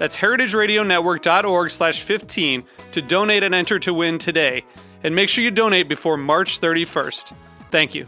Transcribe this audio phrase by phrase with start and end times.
[0.00, 4.64] That's heritageradionetwork.org slash 15 to donate and enter to win today.
[5.04, 7.34] And make sure you donate before March 31st.
[7.70, 8.06] Thank you.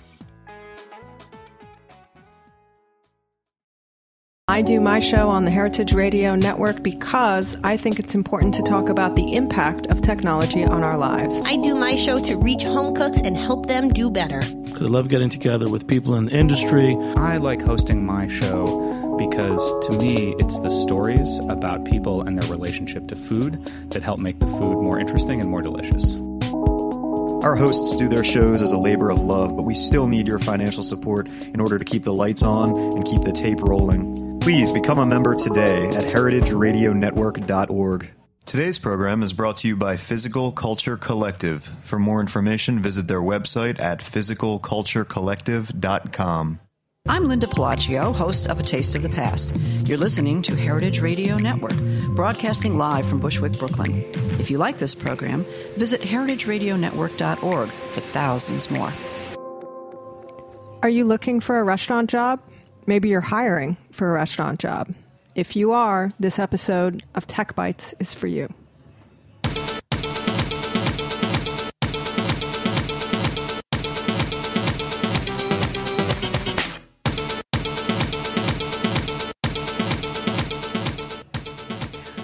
[4.48, 8.62] I do my show on the Heritage Radio Network because I think it's important to
[8.62, 11.42] talk about the impact of technology on our lives.
[11.44, 14.40] I do my show to reach home cooks and help them do better.
[14.64, 16.96] Because I love getting together with people in the industry.
[17.16, 22.50] I like hosting my show because to me, it's the stories about people and their
[22.50, 26.20] relationship to food that help make the food more interesting and more delicious.
[27.44, 30.38] Our hosts do their shows as a labor of love, but we still need your
[30.38, 34.40] financial support in order to keep the lights on and keep the tape rolling.
[34.40, 38.10] Please become a member today at heritageradionetwork.org.
[38.44, 41.70] Today's program is brought to you by Physical Culture Collective.
[41.84, 46.58] For more information, visit their website at physicalculturecollective.com.
[47.08, 49.56] I'm Linda Pelaccio, host of A Taste of the Past.
[49.86, 51.74] You're listening to Heritage Radio Network,
[52.14, 54.04] broadcasting live from Bushwick, Brooklyn.
[54.38, 55.44] If you like this program,
[55.76, 58.92] visit heritageradionetwork.org for thousands more.
[60.84, 62.40] Are you looking for a restaurant job?
[62.86, 64.94] Maybe you're hiring for a restaurant job.
[65.34, 68.52] If you are, this episode of Tech Bites is for you.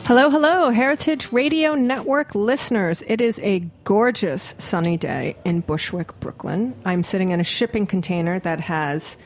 [0.09, 3.05] Hello, hello, Heritage Radio Network listeners.
[3.07, 6.75] It is a gorgeous sunny day in Bushwick, Brooklyn.
[6.87, 9.19] I'm sitting in a shipping container that has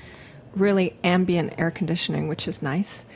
[0.57, 3.07] really ambient air conditioning, which is nice.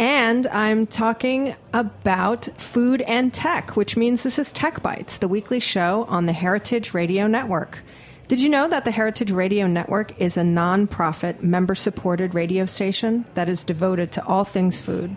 [0.00, 5.60] And I'm talking about food and tech, which means this is Tech Bites, the weekly
[5.60, 7.84] show on the Heritage Radio Network.
[8.26, 13.26] Did you know that the Heritage Radio Network is a nonprofit, member supported radio station
[13.34, 15.14] that is devoted to all things food?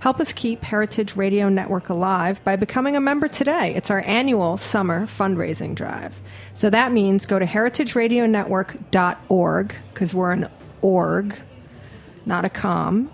[0.00, 3.74] Help us keep Heritage Radio Network alive by becoming a member today.
[3.74, 6.20] It's our annual summer fundraising drive.
[6.54, 10.48] So that means go to heritageradionetwork.org, because we're an
[10.82, 11.36] org,
[12.26, 13.10] not a com,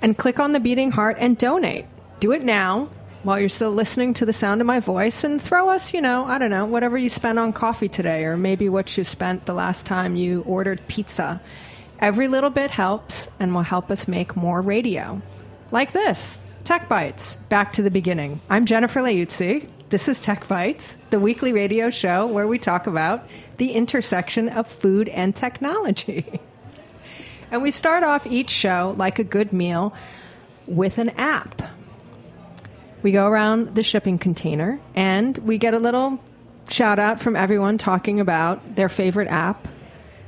[0.00, 1.86] and click on the beating heart and donate.
[2.20, 2.90] Do it now
[3.24, 6.26] while you're still listening to the sound of my voice and throw us, you know,
[6.26, 9.52] I don't know, whatever you spent on coffee today, or maybe what you spent the
[9.52, 11.40] last time you ordered pizza.
[11.98, 15.20] Every little bit helps and will help us make more radio
[15.70, 18.40] like this Tech Bites, back to the beginning.
[18.50, 19.68] I'm Jennifer Leuzzi.
[19.88, 23.26] This is Tech Bites, the weekly radio show where we talk about
[23.56, 26.40] the intersection of food and technology.
[27.50, 29.92] and we start off each show, like a good meal,
[30.66, 31.62] with an app.
[33.02, 36.20] We go around the shipping container and we get a little
[36.68, 39.66] shout out from everyone talking about their favorite app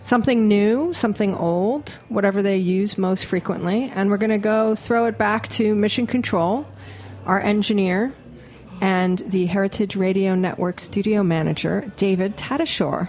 [0.02, 3.90] something new, something old, whatever they use most frequently.
[3.94, 6.66] And we're going to go throw it back to Mission Control,
[7.24, 8.12] our engineer,
[8.80, 13.08] and the Heritage Radio Network studio manager, David Tatasciore.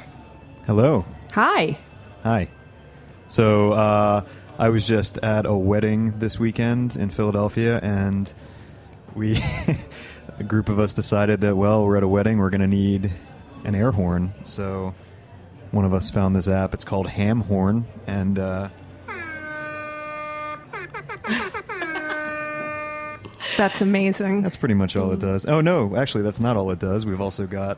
[0.65, 1.03] Hello.
[1.33, 1.77] Hi.
[2.21, 2.47] Hi.
[3.27, 4.25] So, uh,
[4.59, 8.31] I was just at a wedding this weekend in Philadelphia, and
[9.15, 9.43] we,
[10.39, 13.11] a group of us decided that, well, we're at a wedding, we're going to need
[13.63, 14.31] an air horn.
[14.43, 14.93] So,
[15.73, 16.73] one of us found this app.
[16.73, 18.69] It's called Hamhorn, and uh,
[23.57, 24.41] That's amazing.
[24.41, 25.45] that's pretty much all it does.
[25.45, 27.05] Oh no, actually, that's not all it does.
[27.05, 27.77] We've also got.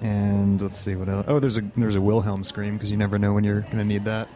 [0.00, 1.26] And let's see what else.
[1.28, 3.84] Oh, there's a there's a Wilhelm scream because you never know when you're going to
[3.84, 4.28] need that.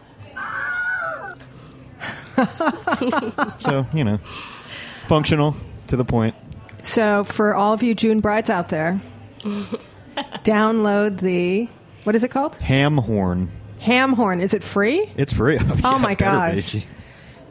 [3.61, 4.19] so you know,
[5.07, 5.55] functional
[5.87, 6.35] to the point.
[6.83, 9.01] So, for all of you June brides out there,
[10.43, 11.67] download the
[12.03, 12.57] what is it called?
[12.59, 13.47] Hamhorn.
[13.81, 14.41] Hamhorn.
[14.41, 15.11] Is it free?
[15.17, 15.57] It's free.
[15.61, 16.61] Oh, oh, my better be.
[16.61, 16.85] gosh.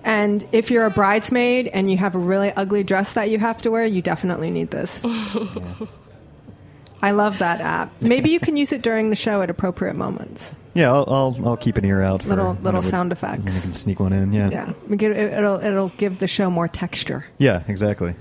[0.04, 3.62] And if you're a bridesmaid and you have a really ugly dress that you have
[3.62, 5.00] to wear, you definitely need this.
[7.02, 7.92] I love that app.
[8.00, 10.54] Maybe you can use it during the show at appropriate moments.
[10.74, 13.58] Yeah, I'll, I'll, I'll keep an ear out for Little- little I would- sound effects.
[13.58, 14.32] I can sneak one in.
[14.32, 17.24] Yeah, Yeah, we get, it, it'll it'll give the show more texture.
[17.38, 18.14] Yeah, exactly.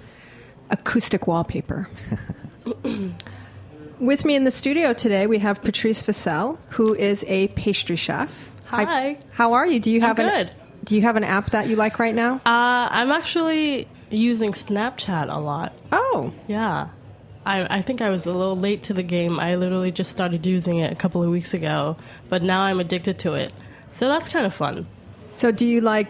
[0.71, 1.87] Acoustic wallpaper.
[3.99, 8.49] With me in the studio today, we have Patrice Vassell, who is a pastry chef.
[8.65, 9.17] Hi.
[9.31, 9.79] How are you?
[9.79, 10.55] Do you have I'm have an good.
[10.85, 12.35] Do you have an app that you like right now?
[12.37, 15.73] Uh, I'm actually using Snapchat a lot.
[15.91, 16.89] Oh, Yeah.
[17.43, 19.39] I, I think I was a little late to the game.
[19.39, 21.97] I literally just started using it a couple of weeks ago,
[22.29, 23.51] but now I'm addicted to it.
[23.93, 24.85] So that's kind of fun.
[25.33, 26.07] so do you like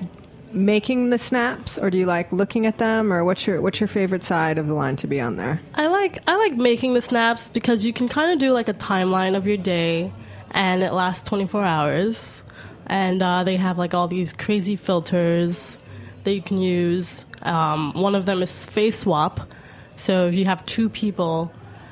[0.54, 3.88] making the snaps, or do you like looking at them, or what's your what's your
[3.88, 5.60] favorite side of the line to be on there?
[5.76, 8.74] I like I like making the snaps because you can kind of do like a
[8.74, 10.12] timeline of your day,
[10.52, 12.44] and it lasts 24 hours,
[12.88, 15.78] and uh, they have like all these crazy filters
[16.24, 17.26] that you can use.
[17.42, 19.52] Um, one of them is face swap,
[19.98, 21.52] so if you have two people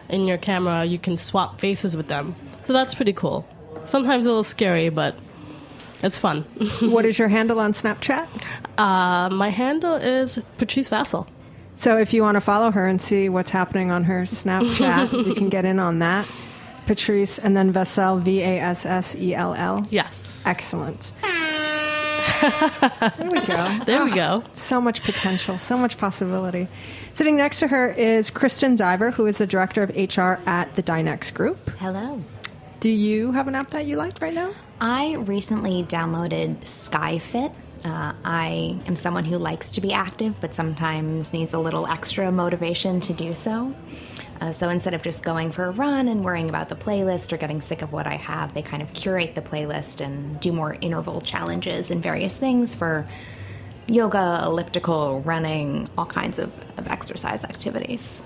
[0.09, 2.35] in your camera, you can swap faces with them.
[2.61, 3.47] So that's pretty cool.
[3.87, 5.15] Sometimes a little scary, but
[6.03, 6.41] it's fun.
[6.81, 8.27] what is your handle on Snapchat?
[8.77, 11.27] uh, my handle is Patrice Vassell.
[11.75, 15.33] So if you want to follow her and see what's happening on her Snapchat, you
[15.33, 16.27] can get in on that.
[16.85, 19.85] Patrice and then Vassell, V A S S E L L.
[19.89, 20.41] Yes.
[20.45, 21.11] Excellent.
[22.41, 23.79] there we go.
[23.85, 24.43] There we Ah, go.
[24.53, 26.67] So much potential, so much possibility.
[27.13, 30.83] Sitting next to her is Kristen Diver, who is the director of HR at the
[30.83, 31.69] Dinex Group.
[31.79, 32.23] Hello.
[32.79, 34.53] Do you have an app that you like right now?
[34.81, 37.53] I recently downloaded SkyFit.
[37.83, 42.31] Uh, I am someone who likes to be active, but sometimes needs a little extra
[42.31, 43.73] motivation to do so.
[44.39, 47.37] Uh, so instead of just going for a run and worrying about the playlist or
[47.37, 50.77] getting sick of what I have, they kind of curate the playlist and do more
[50.79, 53.05] interval challenges and various things for
[53.87, 58.21] yoga, elliptical, running, all kinds of, of exercise activities.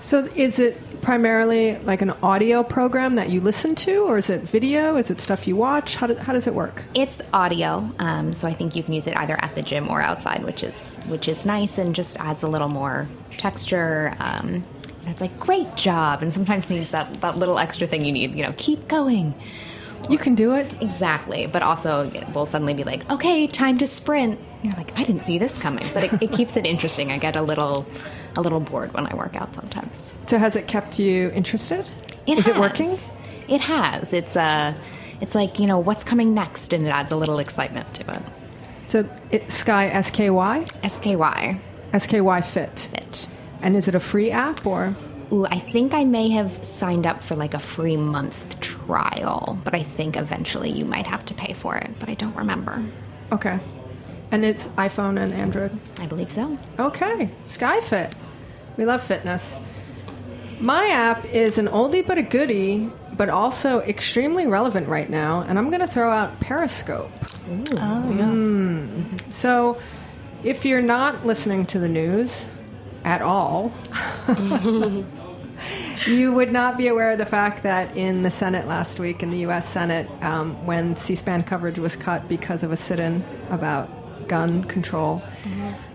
[0.00, 4.42] So is it primarily like an audio program that you listen to, or is it
[4.42, 4.96] video?
[4.96, 5.96] Is it stuff you watch?
[5.96, 6.84] How, do, how does it work?
[6.94, 10.00] It's audio, um, so I think you can use it either at the gym or
[10.00, 14.14] outside, which is which is nice and just adds a little more texture.
[14.18, 14.64] Um,
[15.06, 18.34] it's like great job, and sometimes needs that that little extra thing you need.
[18.34, 19.34] You know, keep going.
[20.08, 20.74] You can do it.
[20.80, 24.38] Exactly, but also it will suddenly be like, okay, time to sprint.
[24.62, 27.10] You're like, I didn't see this coming, but it, it keeps it interesting.
[27.10, 27.86] I get a little
[28.38, 30.14] a little bored when I work out sometimes.
[30.26, 31.86] So has it kept you interested?
[32.26, 32.60] It Is it has.
[32.60, 32.96] working?
[33.48, 34.12] It has.
[34.12, 34.72] It's uh,
[35.20, 38.22] it's like you know what's coming next, and it adds a little excitement to it.
[38.86, 41.60] So it's Sky S K Y SKY
[41.92, 42.78] S K Y Fit.
[42.92, 43.26] fit.
[43.60, 44.96] And is it a free app or?
[45.32, 49.74] Ooh, I think I may have signed up for like a free month trial, but
[49.74, 52.82] I think eventually you might have to pay for it, but I don't remember.
[53.32, 53.58] Okay.
[54.30, 55.78] And it's iPhone and Android.
[56.00, 56.56] I believe so.
[56.78, 57.28] Okay.
[57.46, 58.12] SkyFit.
[58.78, 59.56] We love fitness.
[60.60, 65.58] My app is an oldie but a goodie, but also extremely relevant right now, and
[65.58, 67.10] I'm going to throw out Periscope.
[67.72, 69.30] Oh, yeah.
[69.30, 69.80] So,
[70.44, 72.46] if you're not listening to the news
[73.04, 73.74] at all,
[76.06, 79.30] you would not be aware of the fact that in the Senate last week, in
[79.32, 79.68] the U.S.
[79.68, 83.90] Senate, um, when C SPAN coverage was cut because of a sit in about
[84.28, 85.22] gun control,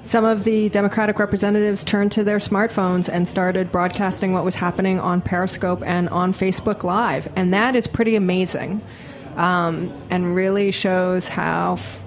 [0.04, 5.00] some of the Democratic representatives turned to their smartphones and started broadcasting what was happening
[5.00, 7.32] on Periscope and on Facebook Live.
[7.36, 8.82] And that is pretty amazing
[9.36, 12.00] um, and really shows how f-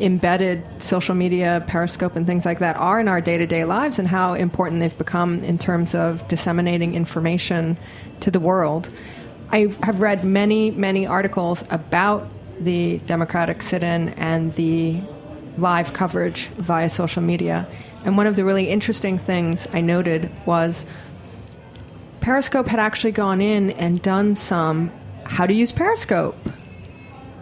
[0.00, 3.98] embedded social media, Periscope, and things like that are in our day to day lives
[3.98, 7.76] and how important they've become in terms of disseminating information
[8.20, 8.90] to the world.
[9.50, 12.30] I have read many, many articles about
[12.60, 15.00] the Democratic sit in and the
[15.60, 17.68] live coverage via social media.
[18.04, 20.86] And one of the really interesting things I noted was
[22.20, 24.90] Periscope had actually gone in and done some
[25.24, 26.36] how to use Periscope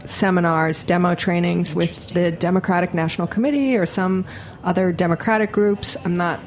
[0.05, 4.25] seminars, demo trainings with the Democratic National Committee or some
[4.65, 5.97] other Democratic groups.
[6.05, 6.41] I'm not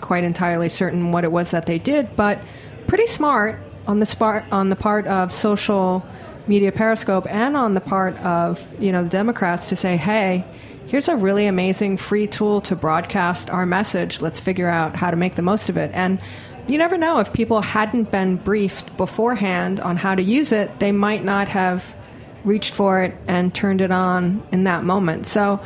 [0.00, 2.40] quite entirely certain what it was that they did, but
[2.86, 6.06] pretty smart on the spar- on the part of social
[6.46, 10.44] media Periscope and on the part of you know the Democrats to say, hey.
[10.86, 14.20] Here's a really amazing free tool to broadcast our message.
[14.20, 15.90] Let's figure out how to make the most of it.
[15.92, 16.20] And
[16.68, 20.92] you never know if people hadn't been briefed beforehand on how to use it, they
[20.92, 21.96] might not have
[22.44, 25.26] reached for it and turned it on in that moment.
[25.26, 25.60] So,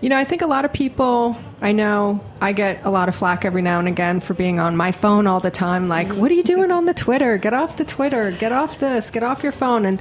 [0.00, 3.14] you know, I think a lot of people, I know I get a lot of
[3.14, 5.88] flack every now and again for being on my phone all the time.
[5.88, 7.38] Like, what are you doing on the Twitter?
[7.38, 8.32] Get off the Twitter.
[8.32, 9.08] Get off this.
[9.08, 9.86] Get off your phone.
[9.86, 10.00] And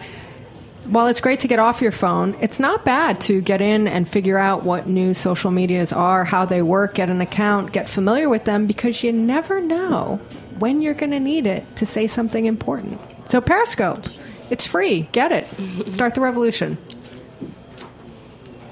[0.87, 4.07] while it's great to get off your phone, it's not bad to get in and
[4.07, 8.29] figure out what new social medias are, how they work, get an account, get familiar
[8.29, 10.19] with them because you never know
[10.59, 12.99] when you're going to need it to say something important.
[13.29, 14.05] So, Periscope,
[14.49, 15.09] it's free.
[15.11, 15.93] Get it.
[15.93, 16.77] Start the revolution.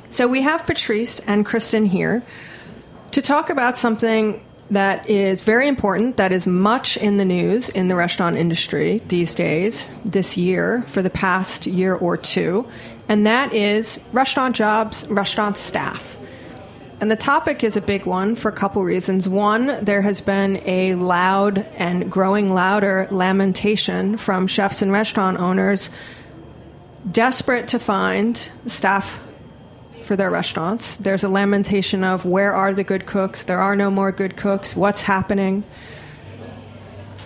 [0.09, 2.23] So, we have Patrice and Kristen here
[3.11, 4.43] to talk about something
[4.73, 9.35] that is very important, that is much in the news in the restaurant industry these
[9.35, 12.65] days, this year, for the past year or two,
[13.07, 16.17] and that is restaurant jobs, restaurant staff.
[17.01, 19.27] And the topic is a big one for a couple reasons.
[19.27, 25.89] One, there has been a loud and growing louder lamentation from chefs and restaurant owners
[27.11, 29.19] desperate to find staff
[30.03, 30.95] for their restaurants.
[30.97, 33.43] There's a lamentation of where are the good cooks?
[33.43, 34.75] There are no more good cooks.
[34.75, 35.63] What's happening?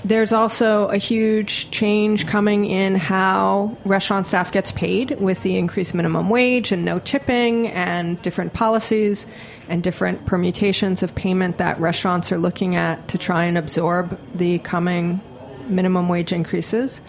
[0.05, 5.93] There's also a huge change coming in how restaurant staff gets paid with the increased
[5.93, 9.27] minimum wage and no tipping and different policies
[9.67, 14.59] and different permutations of payment that restaurants are looking at to try and absorb the
[14.59, 15.19] coming
[15.67, 17.01] minimum wage increases.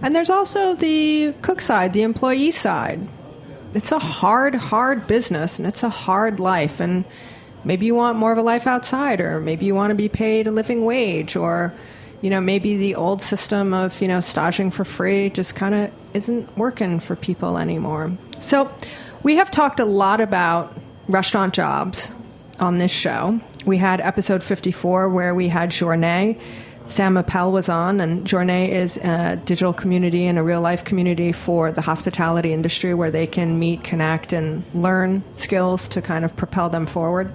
[0.00, 3.00] And there's also the cook side, the employee side
[3.78, 6.80] it's a hard, hard business and it's a hard life.
[6.80, 7.04] And
[7.62, 10.48] maybe you want more of a life outside, or maybe you want to be paid
[10.48, 11.72] a living wage, or
[12.20, 15.92] you know maybe the old system of you know staging for free just kind of
[16.12, 18.10] isn't working for people anymore.
[18.40, 18.68] So
[19.22, 22.12] we have talked a lot about restaurant jobs
[22.58, 23.40] on this show.
[23.64, 26.40] We had episode 54 where we had Journée
[26.90, 31.32] Sam Appel was on, and Journée is a digital community and a real life community
[31.32, 36.34] for the hospitality industry where they can meet, connect, and learn skills to kind of
[36.36, 37.30] propel them forward.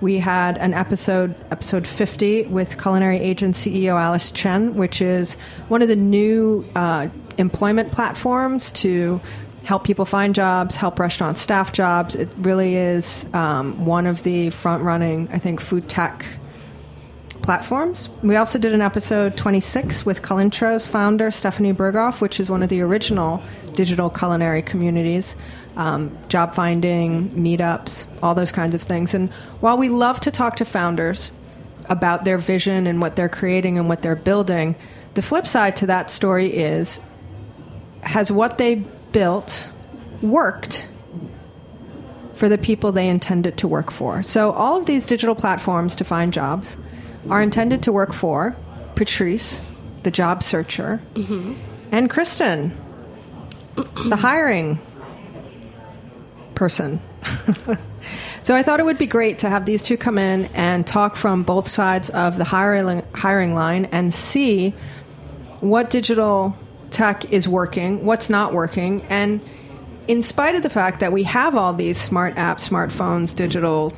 [0.00, 5.34] We had an episode, episode 50, with culinary agent CEO Alice Cheng, which is
[5.68, 9.20] one of the new uh, employment platforms to
[9.64, 12.14] help people find jobs, help restaurant staff jobs.
[12.14, 16.24] It really is um, one of the front running, I think, food tech
[17.46, 18.10] platforms.
[18.24, 22.68] We also did an episode 26 with Culintro's founder, Stephanie Berghoff, which is one of
[22.68, 25.36] the original digital culinary communities,
[25.76, 29.14] um, job finding, meetups, all those kinds of things.
[29.14, 31.30] And while we love to talk to founders
[31.88, 34.76] about their vision and what they're creating and what they're building,
[35.14, 36.98] the flip side to that story is
[38.00, 38.74] has what they
[39.12, 39.70] built
[40.20, 40.88] worked
[42.34, 44.24] for the people they intended to work for.
[44.24, 46.76] So, all of these digital platforms to find jobs
[47.30, 48.56] are intended to work for
[48.94, 49.64] Patrice,
[50.02, 51.54] the job searcher, mm-hmm.
[51.92, 52.76] and Kristen,
[54.08, 54.78] the hiring
[56.54, 57.00] person.
[58.42, 61.16] so I thought it would be great to have these two come in and talk
[61.16, 64.70] from both sides of the hiring, hiring line and see
[65.60, 66.56] what digital
[66.90, 69.40] tech is working, what's not working, and
[70.08, 73.92] in spite of the fact that we have all these smart apps, smartphones, digital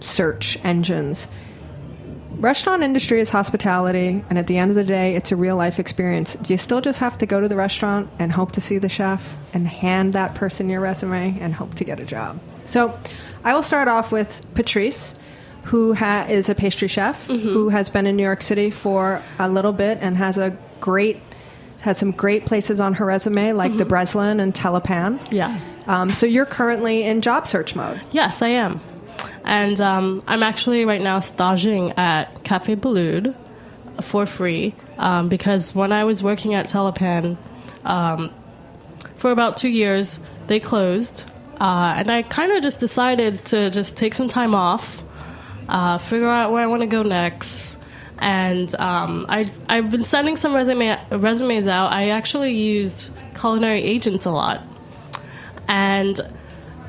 [0.00, 1.28] search engines,
[2.38, 5.78] restaurant industry is hospitality, and at the end of the day, it's a real life
[5.78, 6.34] experience.
[6.36, 8.88] Do you still just have to go to the restaurant and hope to see the
[8.88, 12.38] chef and hand that person your resume and hope to get a job?
[12.64, 12.98] So,
[13.44, 15.14] I will start off with Patrice,
[15.64, 17.48] who ha- is a pastry chef mm-hmm.
[17.48, 21.20] who has been in New York City for a little bit and has a great
[21.80, 23.78] has some great places on her resume like mm-hmm.
[23.78, 25.20] the Breslin and Telepan.
[25.30, 25.60] Yeah.
[25.86, 28.00] Um, so you're currently in job search mode.
[28.10, 28.80] Yes, I am.
[29.44, 33.34] And um, I'm actually right now staging at Cafe Boulud
[34.00, 37.36] for free um, because when I was working at Telepan
[37.84, 38.32] um,
[39.16, 41.30] for about two years, they closed.
[41.60, 45.02] Uh, and I kind of just decided to just take some time off,
[45.68, 47.78] uh, figure out where I want to go next.
[48.18, 51.92] And um, I, I've been sending some resume, resumes out.
[51.92, 54.62] I actually used culinary agents a lot.
[55.68, 56.20] And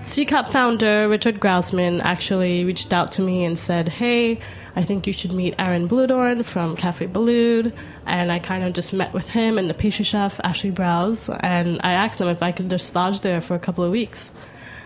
[0.06, 4.40] CCAP founder Richard Grausman actually reached out to me and said, Hey,
[4.76, 7.74] I think you should meet Aaron Bludorn from Cafe Boulud.
[8.06, 11.28] And I kind of just met with him and the pastry chef, Ashley Browse.
[11.40, 14.32] And I asked them if I could just lodge there for a couple of weeks.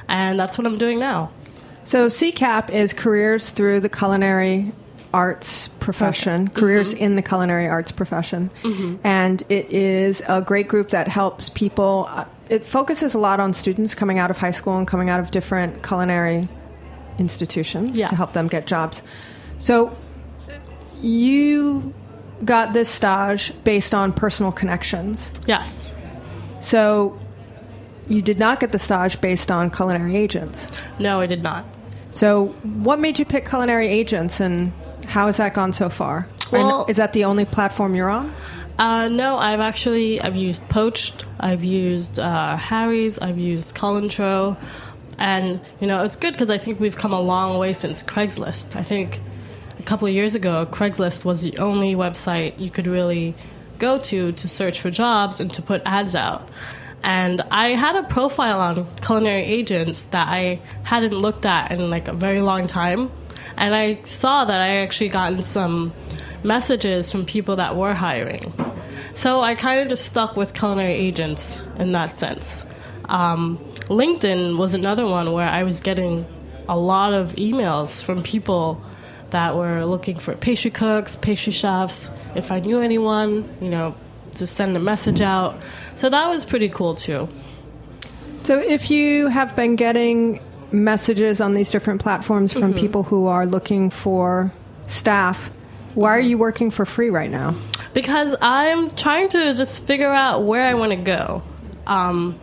[0.08, 1.32] And that's what I'm doing now.
[1.84, 4.72] So, CCAP is Careers Through the Culinary
[5.14, 6.62] Arts Profession, okay.
[6.62, 7.04] Careers mm-hmm.
[7.04, 8.50] in the Culinary Arts Profession.
[8.64, 9.06] Mm-hmm.
[9.06, 12.10] And it is a great group that helps people.
[12.50, 15.32] It focuses a lot on students coming out of high school and coming out of
[15.32, 16.50] different culinary
[17.20, 18.08] institutions yeah.
[18.08, 19.02] to help them get jobs.
[19.60, 19.96] So
[21.02, 21.94] you
[22.46, 25.32] got this stage based on personal connections.
[25.46, 25.96] Yes.
[26.60, 27.20] So
[28.08, 30.72] you did not get the stage based on culinary agents.
[30.98, 31.66] No, I did not.
[32.12, 34.74] So what made you pick culinary agents and
[35.06, 36.28] how has that gone so far?
[36.52, 38.34] Well- And is that the only platform you're on?
[38.80, 44.56] Uh, no, I've actually I've used Poached, I've used uh, Harry's, I've used Culintro,
[45.18, 48.78] and you know it's good because I think we've come a long way since Craigslist.
[48.78, 49.20] I think
[49.78, 53.36] a couple of years ago, Craigslist was the only website you could really
[53.80, 56.48] go to to search for jobs and to put ads out.
[57.04, 62.08] And I had a profile on culinary agents that I hadn't looked at in like
[62.08, 63.12] a very long time.
[63.58, 65.94] And I saw that I actually gotten some
[66.44, 68.54] messages from people that were hiring.
[69.16, 72.66] So I kind of just stuck with culinary agents in that sense.
[73.06, 76.26] Um, LinkedIn was another one where I was getting
[76.68, 78.82] a lot of emails from people
[79.32, 83.96] that were looking for pastry cooks, pastry chefs, if I knew anyone, you know,
[84.36, 85.60] to send a message out.
[85.96, 87.28] So that was pretty cool too.
[88.44, 92.80] So if you have been getting messages on these different platforms from Mm-hmm.
[92.80, 94.52] people who are looking for
[94.88, 95.50] staff,
[96.00, 97.56] why are you working for free right now?
[97.94, 101.44] because I'm trying to just figure out where I want to go.
[101.88, 102.40] Um,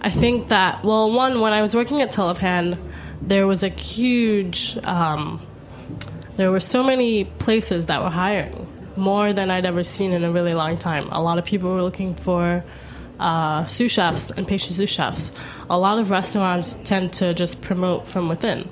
[0.00, 2.78] I think that well, one when I was working at Telepan,
[3.22, 5.44] there was a huge, um,
[6.36, 10.30] there were so many places that were hiring more than I'd ever seen in a
[10.30, 11.08] really long time.
[11.10, 12.64] A lot of people were looking for
[13.20, 15.32] uh, sous chefs and pastry sous chefs.
[15.70, 18.68] A lot of restaurants tend to just promote from within.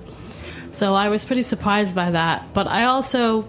[0.73, 2.52] So I was pretty surprised by that.
[2.52, 3.49] But I also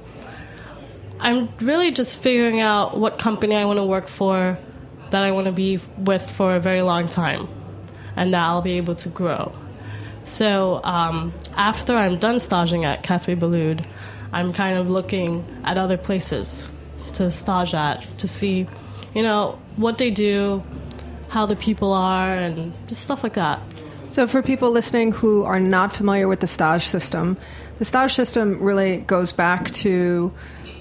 [1.19, 4.57] I'm really just figuring out what company I want to work for
[5.09, 7.47] that I want to be with for a very long time
[8.15, 9.53] and that I'll be able to grow.
[10.25, 13.85] So um, after I'm done staging at Cafe Boulud,
[14.33, 16.69] I'm kind of looking at other places
[17.13, 18.67] to stage at to see,
[19.15, 20.63] you know, what they do,
[21.29, 23.61] how the people are, and just stuff like that.
[24.11, 27.37] So, for people listening who are not familiar with the stage system,
[27.79, 30.33] the stage system really goes back to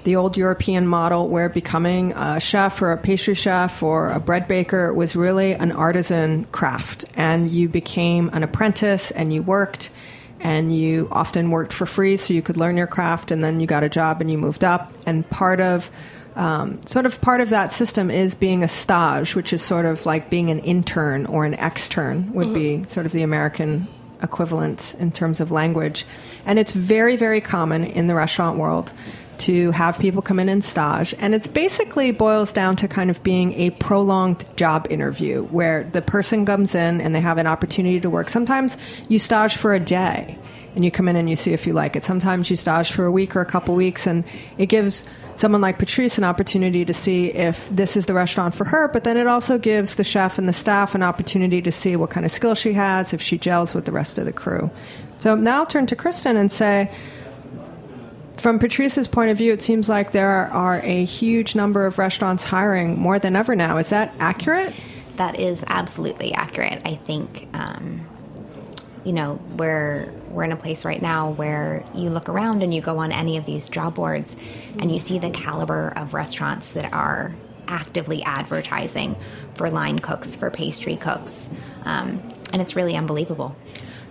[0.06, 4.46] the old European model where becoming a chef or a pastry chef or a bread
[4.46, 7.04] baker was really an artisan craft.
[7.16, 9.90] And you became an apprentice and you worked
[10.38, 13.66] and you often worked for free so you could learn your craft and then you
[13.66, 14.92] got a job and you moved up.
[15.06, 15.90] And part of
[16.36, 20.06] um, sort of part of that system is being a stage, which is sort of
[20.06, 23.88] like being an intern or an extern, would be sort of the American
[24.22, 26.06] equivalent in terms of language.
[26.44, 28.92] And it's very, very common in the restaurant world
[29.40, 31.14] to have people come in and stage.
[31.18, 36.02] And it's basically boils down to kind of being a prolonged job interview where the
[36.02, 38.28] person comes in and they have an opportunity to work.
[38.28, 38.76] Sometimes
[39.08, 40.38] you stage for a day
[40.74, 42.04] and you come in and you see if you like it.
[42.04, 44.24] Sometimes you stage for a week or a couple weeks, and
[44.58, 48.64] it gives someone like Patrice an opportunity to see if this is the restaurant for
[48.64, 51.96] her, but then it also gives the chef and the staff an opportunity to see
[51.96, 54.70] what kind of skill she has, if she gels with the rest of the crew.
[55.18, 56.90] So now I'll turn to Kristen and say,
[58.36, 62.44] from Patrice's point of view, it seems like there are a huge number of restaurants
[62.44, 63.78] hiring more than ever now.
[63.78, 64.74] Is that accurate?
[65.16, 66.82] That is absolutely accurate.
[66.84, 68.06] I think, um,
[69.04, 72.82] you know, we're we're in a place right now where you look around and you
[72.82, 74.36] go on any of these job boards,
[74.78, 77.34] and you see the caliber of restaurants that are
[77.68, 79.16] actively advertising
[79.54, 81.48] for line cooks, for pastry cooks,
[81.84, 82.22] um,
[82.52, 83.56] and it's really unbelievable.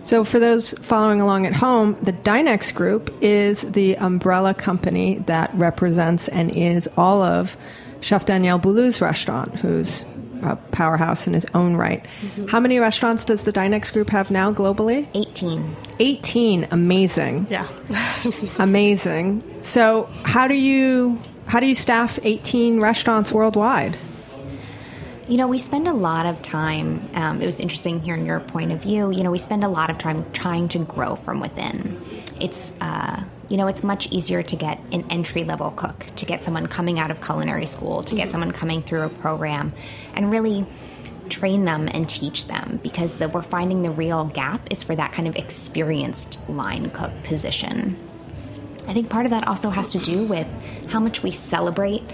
[0.06, 5.52] So, for those following along at home, the Dinex Group is the umbrella company that
[5.54, 7.56] represents and is all of
[8.02, 10.04] Chef Daniel Boulud's restaurant, who's
[10.42, 12.06] a powerhouse in his own right.
[12.20, 12.46] Mm-hmm.
[12.46, 15.10] How many restaurants does the Dinex Group have now globally?
[15.14, 15.76] 18.
[15.98, 16.68] 18.
[16.70, 17.48] Amazing.
[17.50, 17.66] Yeah.
[18.60, 19.42] Amazing.
[19.60, 23.98] So, how do you how do you staff 18 restaurants worldwide?
[25.28, 27.10] You know, we spend a lot of time.
[27.14, 29.10] Um, it was interesting hearing your point of view.
[29.10, 32.00] You know, we spend a lot of time trying to grow from within.
[32.40, 36.44] It's, uh, you know, it's much easier to get an entry level cook, to get
[36.44, 39.72] someone coming out of culinary school, to get someone coming through a program,
[40.14, 40.64] and really
[41.28, 45.10] train them and teach them because the, we're finding the real gap is for that
[45.10, 47.96] kind of experienced line cook position.
[48.86, 50.46] I think part of that also has to do with
[50.88, 52.04] how much we celebrate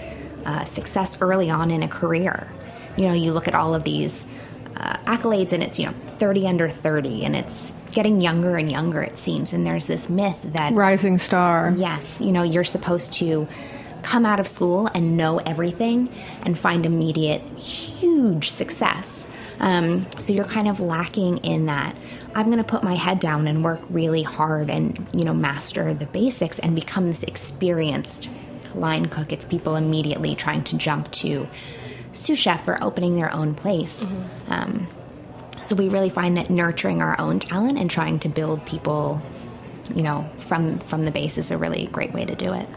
[0.47, 2.51] uh, success early on in a career.
[2.97, 4.27] You know, you look at all of these
[4.77, 9.03] uh, accolades and it's, you know, 30 under 30 and it's getting younger and younger,
[9.03, 9.53] it seems.
[9.53, 11.73] And there's this myth that, Rising star.
[11.77, 13.47] yes, you know, you're supposed to
[14.03, 19.29] come out of school and know everything and find immediate, huge success.
[19.61, 21.97] Um, so you're kind of lacking in that.
[22.35, 25.95] I'm going to put my head down and work really hard and, you know, master
[25.95, 28.29] the basics and become this experienced
[28.75, 29.33] line cook.
[29.33, 31.49] It's people immediately trying to jump to
[32.13, 34.05] sous chef or opening their own place.
[34.49, 34.87] Um,
[35.61, 39.21] so we really find that nurturing our own talent and trying to build people,
[39.95, 42.71] you know, from from the base is a really great way to do it.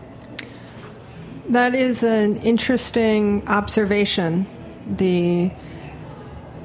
[1.49, 4.47] That is an interesting observation.
[4.87, 5.51] The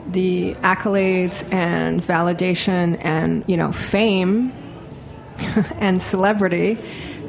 [0.06, 4.52] the accolades and validation and you know fame
[5.78, 6.78] and celebrity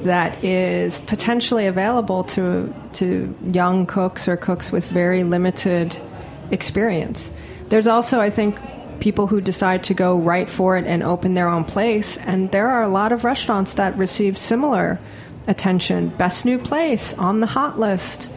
[0.03, 5.99] that is potentially available to to young cooks or cooks with very limited
[6.51, 7.31] experience.
[7.69, 8.59] There's also, I think,
[8.99, 12.67] people who decide to go right for it and open their own place, and there
[12.67, 14.99] are a lot of restaurants that receive similar
[15.47, 16.09] attention.
[16.09, 18.29] Best new place on the hot list.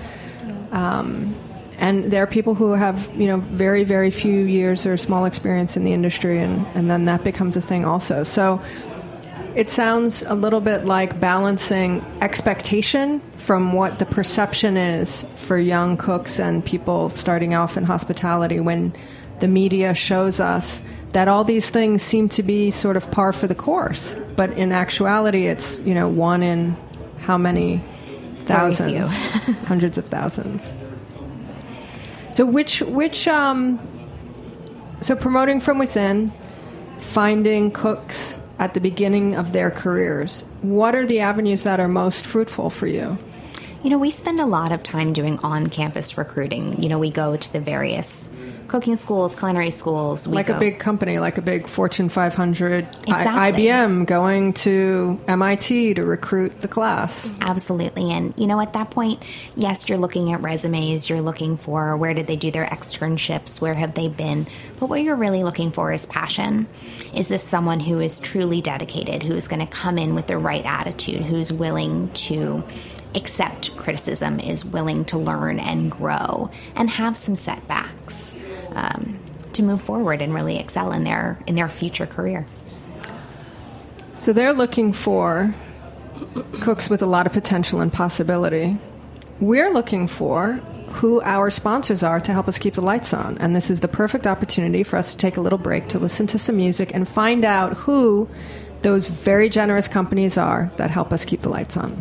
[0.70, 1.35] Um,
[1.79, 5.77] and there are people who have you know very very few years or small experience
[5.77, 8.62] in the industry and, and then that becomes a thing also so
[9.54, 15.96] it sounds a little bit like balancing expectation from what the perception is for young
[15.96, 18.92] cooks and people starting off in hospitality when
[19.40, 23.46] the media shows us that all these things seem to be sort of par for
[23.46, 24.16] the course.
[24.34, 26.76] But in actuality, it's, you know, one in
[27.20, 27.80] how many
[28.46, 29.12] thousands?
[29.66, 30.72] hundreds of thousands.
[32.34, 33.78] So which, which, um,
[35.00, 36.32] so promoting from within,
[36.98, 40.42] finding cooks at the beginning of their careers.
[40.62, 43.18] What are the avenues that are most fruitful for you?
[43.82, 46.82] You know, we spend a lot of time doing on campus recruiting.
[46.82, 48.30] You know, we go to the various
[48.74, 50.26] cooking schools, culinary schools.
[50.26, 50.56] like go.
[50.56, 53.70] a big company, like a big Fortune 500 exactly.
[53.70, 57.30] I- IBM going to MIT to recruit the class.
[57.40, 58.10] Absolutely.
[58.10, 59.22] And, you know, at that point,
[59.54, 63.74] yes, you're looking at resumes, you're looking for where did they do their externships, where
[63.74, 64.48] have they been.
[64.80, 66.66] But what you're really looking for is passion.
[67.14, 70.66] Is this someone who is truly dedicated, who's going to come in with the right
[70.66, 72.64] attitude, who's willing to
[73.14, 78.33] accept criticism, is willing to learn and grow, and have some setbacks?
[78.74, 79.18] Um,
[79.52, 82.46] to move forward and really excel in their in their future career.
[84.18, 85.54] So they're looking for
[86.60, 88.78] cooks with a lot of potential and possibility.
[89.40, 90.60] We're looking for
[90.94, 93.37] who our sponsors are to help us keep the lights on.
[93.38, 96.26] And this is the perfect opportunity for us to take a little break to listen
[96.28, 98.30] to some music and find out who
[98.82, 102.00] those very generous companies are that help us keep the lights on.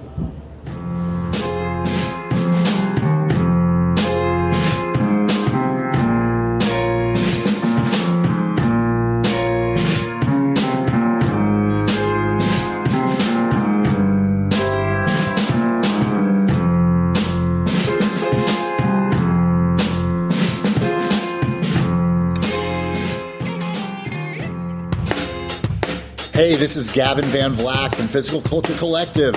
[26.73, 29.35] This is Gavin Van Vlack from Physical Culture Collective,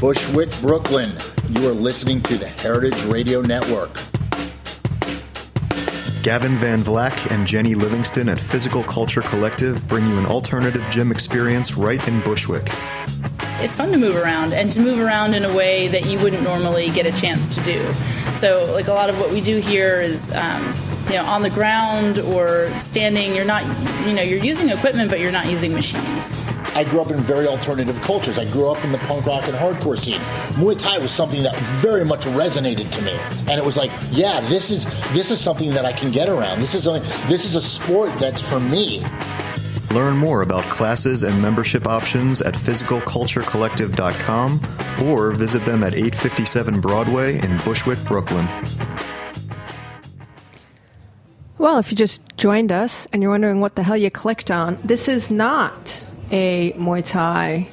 [0.00, 1.12] Bushwick, Brooklyn.
[1.48, 3.92] You are listening to the Heritage Radio Network.
[6.22, 11.10] Gavin Van Vlack and Jenny Livingston at Physical Culture Collective bring you an alternative gym
[11.10, 12.70] experience right in Bushwick.
[13.58, 16.44] It's fun to move around and to move around in a way that you wouldn't
[16.44, 17.92] normally get a chance to do.
[18.36, 20.72] So, like a lot of what we do here is um,
[21.08, 23.64] you know on the ground or standing you're not
[24.06, 26.36] you know you're using equipment but you're not using machines
[26.76, 28.38] I grew up in very alternative cultures.
[28.38, 30.20] I grew up in the punk rock and hardcore scene.
[30.60, 33.16] Muay Thai was something that very much resonated to me,
[33.48, 34.84] and it was like, yeah, this is
[35.14, 36.60] this is something that I can get around.
[36.60, 37.10] This is something.
[37.30, 39.02] This is a sport that's for me.
[39.92, 47.42] Learn more about classes and membership options at physicalculturecollective.com or visit them at 857 Broadway
[47.42, 48.46] in Bushwick, Brooklyn.
[51.56, 54.76] Well, if you just joined us and you're wondering what the hell you clicked on,
[54.84, 57.68] this is not a Muay Thai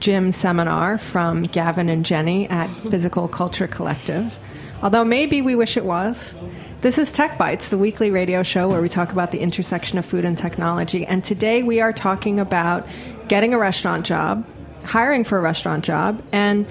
[0.00, 4.36] gym seminar from Gavin and Jenny at Physical Culture Collective,
[4.82, 6.34] although maybe we wish it was.
[6.82, 10.04] This is Tech Bites, the weekly radio show where we talk about the intersection of
[10.04, 11.06] food and technology.
[11.06, 12.86] And today we are talking about
[13.28, 14.46] getting a restaurant job,
[14.84, 16.66] hiring for a restaurant job, and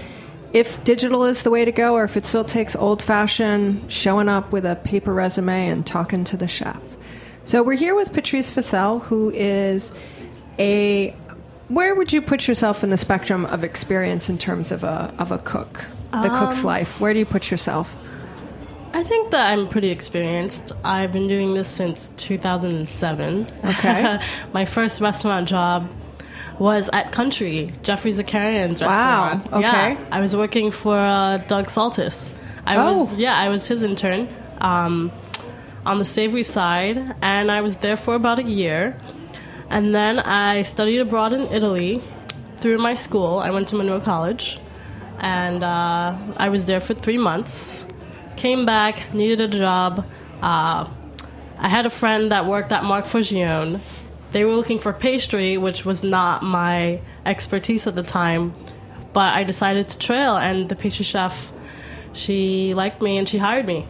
[0.54, 4.30] if digital is the way to go, or if it still takes old fashioned showing
[4.30, 6.82] up with a paper resume and talking to the chef.
[7.44, 9.92] So we're here with Patrice Vassell, who is
[10.60, 11.12] a.
[11.68, 15.32] Where would you put yourself in the spectrum of experience in terms of a of
[15.32, 17.00] a cook, the um, cook's life?
[17.00, 17.96] Where do you put yourself?
[18.94, 20.72] I think that I'm pretty experienced.
[20.86, 23.48] I've been doing this since 2007.
[23.66, 24.20] Okay.
[24.54, 25.90] My first restaurant job
[26.60, 28.88] was at Country, Geoffrey Zakarian's wow.
[28.88, 29.48] restaurant.
[29.54, 29.62] Okay.
[29.94, 32.30] Yeah, I was working for uh, Doug Saltis.
[32.66, 33.04] I oh.
[33.04, 35.12] was yeah, I was his intern um,
[35.86, 38.98] on the savory side, and I was there for about a year.
[39.70, 42.04] And then I studied abroad in Italy
[42.58, 43.40] through my school.
[43.40, 44.60] I went to Monroe College,
[45.20, 47.86] and uh, I was there for three months.
[48.38, 50.06] Came back, needed a job.
[50.42, 50.88] Uh,
[51.58, 53.80] I had a friend that worked at Marc Forgione,
[54.36, 58.54] they were looking for pastry, which was not my expertise at the time.
[59.14, 61.54] But I decided to trail, and the pastry chef
[62.12, 63.88] she liked me and she hired me.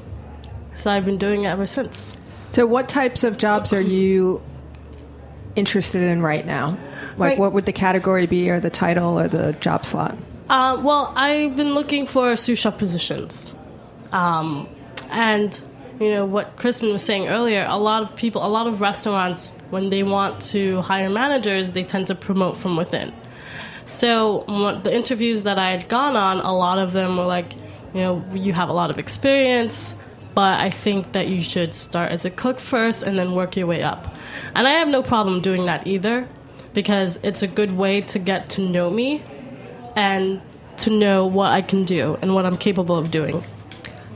[0.76, 2.16] So I've been doing it ever since.
[2.52, 4.40] So, what types of jobs are you
[5.56, 6.78] interested in right now?
[7.18, 7.38] Like, Right.
[7.38, 10.16] what would the category be, or the title, or the job slot?
[10.50, 13.56] Uh, well, I've been looking for sous chef positions.
[14.12, 14.68] Um,
[15.12, 15.60] and,
[16.00, 19.52] you know, what Kristen was saying earlier, a lot of people, a lot of restaurants,
[19.70, 23.12] when they want to hire managers, they tend to promote from within.
[23.86, 27.54] So, what, the interviews that I had gone on, a lot of them were like,
[27.94, 29.96] you know, you have a lot of experience,
[30.36, 33.68] but I think that you should start as a cook first and then work your
[33.68, 34.14] way up.
[34.54, 36.28] And I have no problem doing that either
[36.74, 39.24] because it's a good way to get to know me
[39.96, 40.42] and
[40.78, 43.42] to know what I can do and what I'm capable of doing.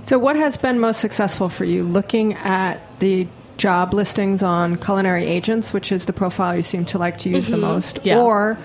[0.03, 1.83] So, what has been most successful for you?
[1.83, 3.27] Looking at the
[3.57, 7.47] job listings on Culinary Agents, which is the profile you seem to like to use
[7.47, 7.61] the Mhm.
[7.61, 8.17] most, Yeah.
[8.19, 8.57] or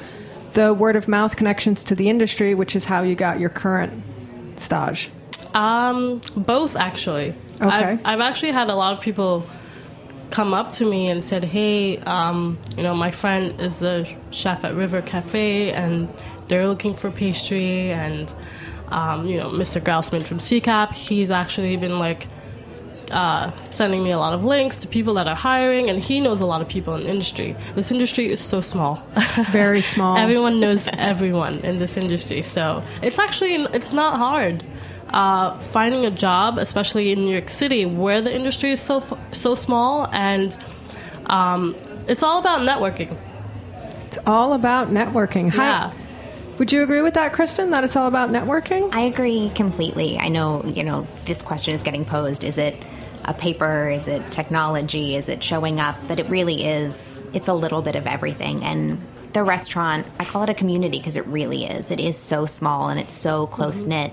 [0.54, 3.92] the word of mouth connections to the industry, which is how you got your current
[4.56, 5.10] stage?
[5.54, 7.34] Um, both actually.
[7.60, 7.68] Okay.
[7.68, 9.46] I've, I've actually had a lot of people
[10.30, 14.64] come up to me and said, "Hey, um, you know, my friend is the chef
[14.64, 16.08] at River Cafe, and
[16.48, 18.34] they're looking for pastry." And
[18.88, 19.80] um, you know, Mr.
[19.80, 22.26] Grausman from CCAP, he's actually been like
[23.10, 26.40] uh, sending me a lot of links to people that are hiring, and he knows
[26.40, 27.56] a lot of people in the industry.
[27.74, 29.02] This industry is so small.
[29.50, 30.16] Very small.
[30.16, 34.64] everyone knows everyone in this industry, so it's actually it's not hard.
[35.14, 39.00] Uh, finding a job, especially in New York City, where the industry is so
[39.30, 40.56] so small, and
[41.26, 41.76] um,
[42.08, 43.16] it's all about networking.
[44.06, 45.50] It's all about networking.
[45.50, 45.92] Hi- Yeah.
[46.58, 47.70] Would you agree with that, Kristen?
[47.70, 48.92] That it's all about networking?
[48.94, 50.18] I agree completely.
[50.18, 52.44] I know, you know, this question is getting posed.
[52.44, 52.76] Is it
[53.24, 53.90] a paper?
[53.90, 55.16] Is it technology?
[55.16, 55.96] Is it showing up?
[56.06, 58.62] But it really is, it's a little bit of everything.
[58.62, 59.00] And
[59.32, 61.90] the restaurant, I call it a community because it really is.
[61.90, 64.12] It is so small and it's so close knit.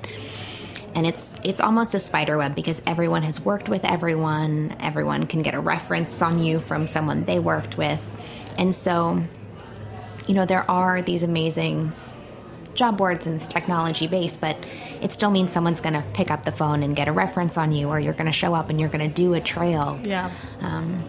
[0.93, 4.75] And it's it's almost a spider web because everyone has worked with everyone.
[4.79, 8.01] Everyone can get a reference on you from someone they worked with.
[8.57, 9.23] And so,
[10.27, 11.93] you know, there are these amazing
[12.73, 14.57] job boards and it's technology based, but
[15.01, 17.71] it still means someone's going to pick up the phone and get a reference on
[17.71, 19.99] you, or you're going to show up and you're going to do a trail.
[20.03, 20.31] Yeah.
[20.59, 21.03] Um,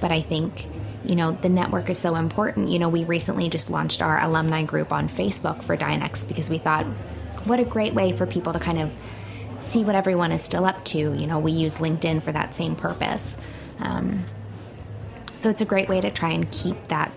[0.00, 0.66] but I think,
[1.04, 2.68] you know, the network is so important.
[2.68, 6.58] You know, we recently just launched our alumni group on Facebook for Dinex because we
[6.58, 6.84] thought,
[7.44, 8.92] what a great way for people to kind of
[9.64, 10.98] see what everyone is still up to.
[10.98, 13.36] You know, we use LinkedIn for that same purpose.
[13.78, 14.24] Um,
[15.34, 17.12] so it's a great way to try and keep that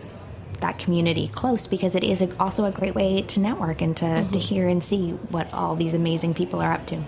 [0.59, 4.27] that community close because it is a, also a great way to network and to,
[4.31, 6.99] to hear and see what all these amazing people are up to.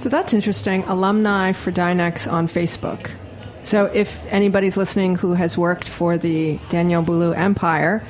[0.00, 0.82] So that's interesting.
[0.84, 3.10] Alumni for Dinex on Facebook.
[3.62, 8.06] So if anybody's listening who has worked for the Daniel Boulud Empire,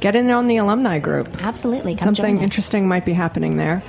[0.00, 1.42] get in on the alumni group.
[1.42, 1.94] Absolutely.
[1.94, 3.82] Come Something interesting might be happening there.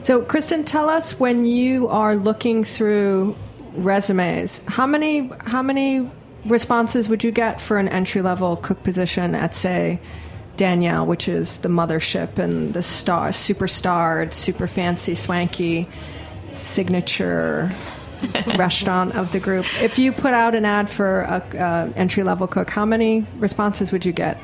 [0.00, 3.36] So, Kristen, tell us when you are looking through
[3.74, 6.10] resumes, how many how many
[6.46, 10.00] responses would you get for an entry level cook position at say
[10.56, 15.86] Daniel, which is the mothership and the star super starred, super fancy, swanky
[16.50, 17.70] signature
[18.56, 19.66] restaurant of the group.
[19.82, 23.92] If you put out an ad for a uh, entry level cook, how many responses
[23.92, 24.40] would you get?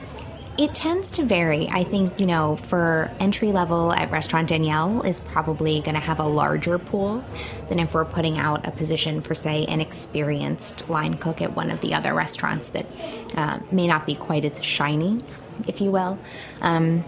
[0.59, 1.69] It tends to vary.
[1.69, 6.19] I think, you know, for entry level at Restaurant Daniel is probably going to have
[6.19, 7.23] a larger pool
[7.69, 11.71] than if we're putting out a position for, say, an experienced line cook at one
[11.71, 12.87] of the other restaurants that
[13.35, 15.19] uh, may not be quite as shiny,
[15.67, 16.17] if you will.
[16.63, 17.05] Um,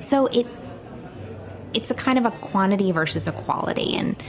[0.00, 0.46] so it
[1.72, 4.20] it's a kind of a quantity versus a quality and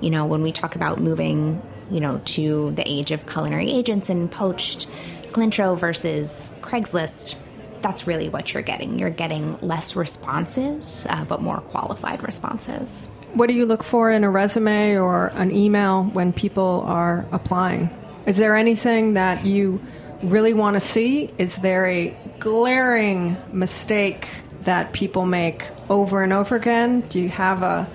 [0.00, 1.62] you know when we talk about moving
[1.92, 4.88] you know to the age of culinary agents and poached
[5.30, 7.36] Culintro versus Craigslist
[7.82, 13.48] that's really what you're getting you're getting less responses uh, but more qualified responses What
[13.48, 17.90] do you look for in a resume or an email when people are applying?
[18.26, 19.80] Is there anything that you
[20.22, 21.30] really want to see?
[21.36, 24.28] Is there a glaring mistake
[24.62, 27.02] that people make over and over again?
[27.02, 27.86] Do you have a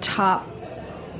[0.00, 0.46] top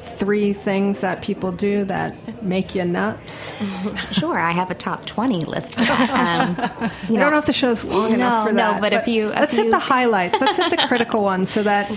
[0.05, 3.53] three things that people do that make you nuts?
[4.13, 8.11] sure I have a top 20 list um, I don't know if the show's long
[8.11, 8.81] No, enough for no, that.
[8.81, 10.41] but if you- if let's hit the highlights.
[10.41, 11.91] Let's hit the critical ones, so that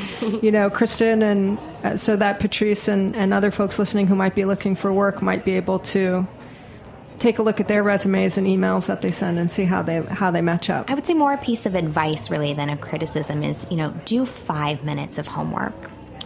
[0.44, 4.36] you know, Kristen and uh, so that Patrice and, and other folks listening who might
[4.36, 6.28] be looking for work might be able to
[7.20, 10.02] take a look at their resumes and emails that they send and see how they
[10.04, 10.90] how they match up.
[10.90, 13.92] I would say more a piece of advice really than a criticism is, you know,
[14.06, 15.74] do five minutes of homework.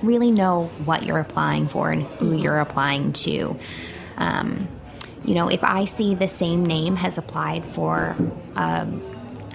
[0.01, 3.59] Really know what you're applying for and who you're applying to.
[4.17, 4.67] Um,
[5.23, 8.15] you know, if I see the same name has applied for
[8.55, 8.87] a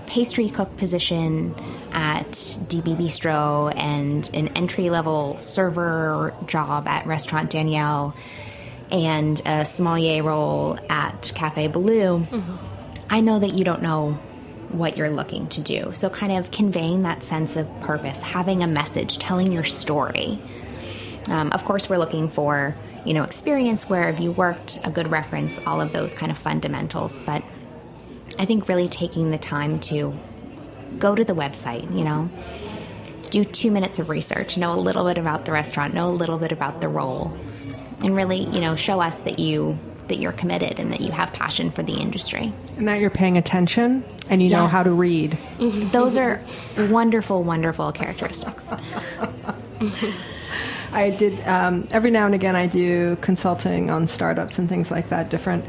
[0.07, 1.55] pastry cook position
[1.93, 8.15] at DB Bistro and an entry level server job at Restaurant Daniel
[8.91, 12.59] and a sommelier role at Cafe Boulud,
[13.11, 14.19] I know that you don't know
[14.71, 15.93] what you're looking to do.
[15.93, 20.39] So, kind of conveying that sense of purpose, having a message, telling your story.
[21.29, 22.75] Um, of course, we're looking for
[23.05, 26.39] you know experience, where have you worked, a good reference, all of those kind of
[26.39, 27.21] fundamentals.
[27.21, 27.43] But
[28.39, 30.15] I think really taking the time to
[30.99, 32.29] go to the website, you know,
[33.31, 36.39] do two minutes of research, know a little bit about the restaurant, know a little
[36.39, 37.37] bit about the role,
[38.01, 41.33] and really, you know, show us that you that you're committed and that you have
[41.33, 42.53] passion for the industry.
[42.77, 45.39] And that you're paying attention and you know how to read.
[45.59, 46.45] Those are
[46.77, 48.65] wonderful, wonderful characteristics.
[50.93, 52.57] I did um, every now and again.
[52.57, 55.65] I do consulting on startups and things like that, different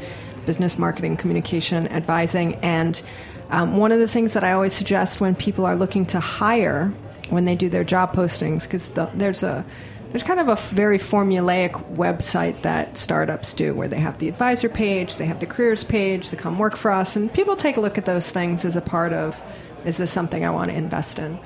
[0.46, 3.02] business marketing, communication, advising, and
[3.50, 6.92] um, one of the things that I always suggest when people are looking to hire
[7.30, 9.64] when they do their job postings, because the, there's a
[10.10, 14.68] there's kind of a very formulaic website that startups do where they have the advisor
[14.68, 17.80] page, they have the careers page, they come work for us, and people take a
[17.80, 19.40] look at those things as a part of
[19.84, 21.38] is this something I want to invest in?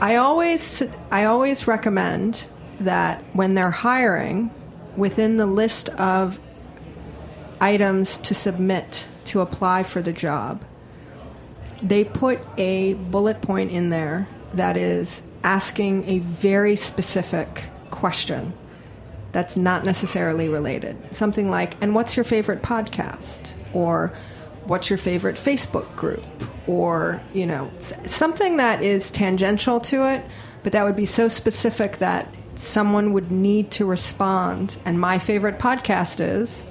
[0.00, 2.46] I always I always recommend
[2.80, 4.50] that when they're hiring,
[4.96, 6.38] within the list of
[7.60, 10.64] items to submit to apply for the job,
[11.82, 17.64] they put a bullet point in there that is asking a very specific
[18.02, 18.52] question
[19.30, 20.96] that's not necessarily related.
[21.14, 23.52] Something like, and what's your favorite podcast?
[23.72, 24.12] Or
[24.64, 26.26] what's your favorite Facebook group?
[26.66, 27.70] Or, you know,
[28.04, 30.26] something that is tangential to it,
[30.64, 34.76] but that would be so specific that someone would need to respond.
[34.84, 36.66] And my favorite podcast is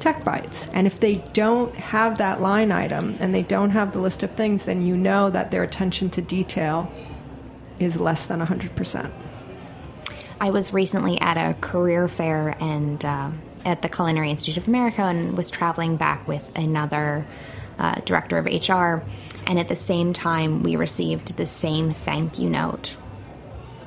[0.00, 0.66] Tech Bites.
[0.72, 4.32] And if they don't have that line item and they don't have the list of
[4.32, 6.90] things, then you know that their attention to detail
[7.78, 9.12] is less than 100%.
[10.38, 13.30] I was recently at a career fair and uh,
[13.64, 17.26] at the Culinary Institute of America and was traveling back with another
[17.78, 19.02] uh, director of HR.
[19.46, 22.96] And at the same time, we received the same thank you note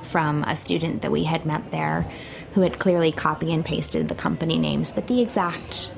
[0.02, 2.12] from a student that we had met there
[2.54, 5.92] who had clearly copy and pasted the company names, but the exact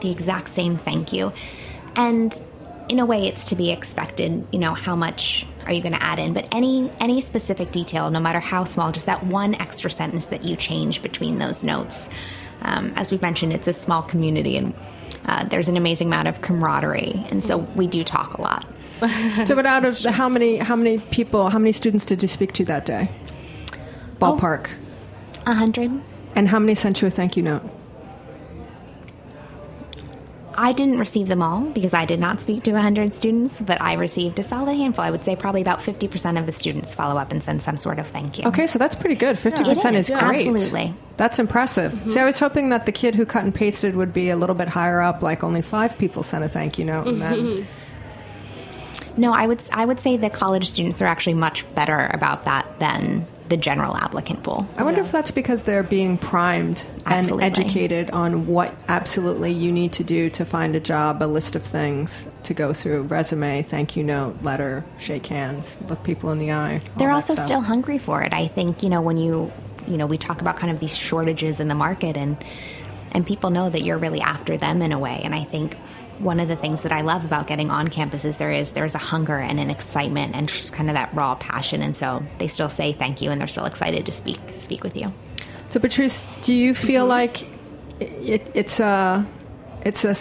[0.00, 1.32] the exact same thank you.
[1.94, 2.38] And
[2.88, 6.02] in a way it's to be expected, you know, how much are you going to
[6.02, 9.90] add in, but any any specific detail, no matter how small, just that one extra
[9.90, 12.10] sentence that you change between those notes.
[12.62, 14.74] Um, as we've mentioned, it's a small community and
[15.26, 18.66] uh, there's an amazing amount of camaraderie, and so we do talk a lot.
[19.46, 22.28] so, but out of the, how many how many people, how many students did you
[22.28, 23.10] speak to that day?
[24.18, 24.70] Ballpark.
[25.46, 26.02] A hundred.
[26.34, 27.62] And how many sent you a thank you note?
[30.56, 33.94] I didn't receive them all because I did not speak to 100 students, but I
[33.94, 35.04] received a solid handful.
[35.04, 37.98] I would say probably about 50% of the students follow up and send some sort
[37.98, 38.46] of thank you.
[38.48, 39.38] Okay, so that's pretty good.
[39.38, 40.28] Fifty It percent is, is yeah.
[40.28, 40.46] great.
[40.46, 40.94] Absolutely.
[41.16, 41.92] That's impressive.
[41.92, 42.08] Mm-hmm.
[42.10, 44.56] See, I was hoping that the kid who cut and pasted would be a little
[44.56, 47.64] bit higher up, like only five people sent a thank you note, and then mm-hmm.
[49.16, 52.78] No, I would I would say that college students are actually much better about that
[52.78, 54.66] than the general applicant pool.
[54.76, 57.44] I wonder if that's because they're being primed Absolutely.
[57.44, 61.54] and educated on what absolutely you need to do to find a job, a list
[61.54, 66.38] of things to go through, resume, thank you note, letter, shake hands, look people in
[66.38, 66.80] the eye.
[66.96, 67.44] They're also stuff.
[67.44, 68.32] still hungry for it.
[68.32, 69.52] I think, you know, when you
[69.86, 72.42] you know, we talk about kind of these shortages in the market and
[73.12, 75.20] and people know that you're really after them in a way.
[75.22, 75.76] And I think
[76.20, 78.94] one of the things that I love about getting on campus is there is there's
[78.94, 82.46] a hunger and an excitement and just kind of that raw passion and so they
[82.48, 85.12] still say thank you and they're still excited to speak speak with you.
[85.70, 87.42] So, Patrice, do you feel like
[88.00, 89.26] it, it's a,
[89.84, 90.14] it's a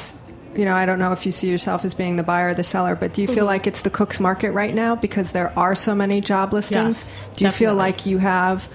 [0.58, 2.64] you know, I don't know if you see yourself as being the buyer or the
[2.64, 3.48] seller, but do you feel Mhm.
[3.48, 7.04] like it's the cook's market right now because there are so many job listings?
[7.06, 8.68] Yes, do you feel like you have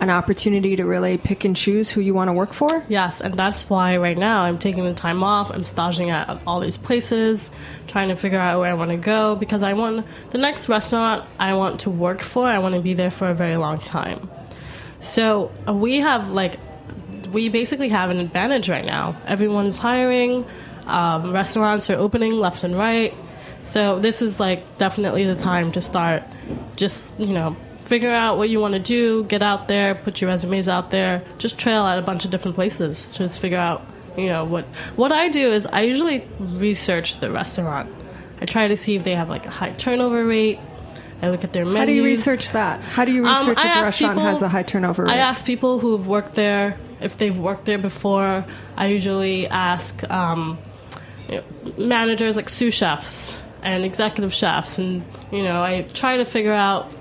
[0.00, 2.84] an opportunity to really pick and choose who you want to work for?
[2.88, 5.50] Yes, and that's why right now I'm taking the time off.
[5.50, 7.50] I'm staging at all these places,
[7.86, 11.24] trying to figure out where I want to go because I want the next restaurant
[11.38, 12.46] I want to work for.
[12.46, 14.28] I want to be there for a very long time.
[15.00, 16.58] So uh, we have like
[17.32, 19.16] we basically have an advantage right now.
[19.26, 20.46] Everyone's hiring,
[20.86, 23.14] um, restaurants are opening left and right.
[23.64, 26.22] So this is like definitely the time to start.
[26.76, 30.30] Just you know, figure out what you want to do, get out there, put your
[30.30, 33.10] resumes out there, just trail at a bunch of different places.
[33.10, 33.82] Just figure out
[34.16, 34.64] you know what
[34.96, 37.90] what I do is I usually research the restaurant.
[38.40, 40.58] I try to see if they have like a high turnover rate.
[41.22, 41.78] I look at their menus.
[41.80, 42.80] How do you research that?
[42.80, 45.12] How do you Um, research I if a restaurant people- has a high turnover rate?
[45.12, 48.44] I ask people who have worked there if they've worked there before.
[48.76, 50.58] I usually ask um,
[51.28, 56.24] you know, managers like sous chefs and executive chefs, and you know, I try to
[56.26, 56.92] figure out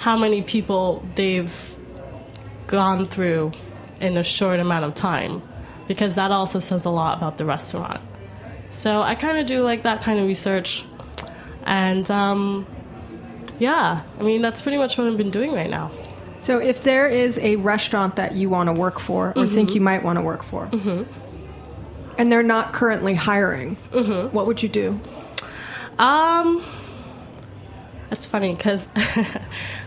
[0.00, 1.76] how many people they've
[2.66, 3.52] gone through
[4.00, 5.42] in a short amount of time,
[5.86, 8.00] because that also says a lot about the restaurant.
[8.70, 10.84] So I kind of do like that kind of research,
[11.64, 12.66] and um,
[13.58, 15.90] yeah, I mean that's pretty much what I've been doing right now.
[16.42, 19.74] So, if there is a restaurant that you want to work for or think Mhm.
[19.74, 21.04] you might want to work for, Mhm.
[22.16, 24.32] and they're not currently hiring, Mhm.
[24.32, 24.98] what would you do?
[25.98, 26.62] Um,
[28.10, 29.38] that's funny because Because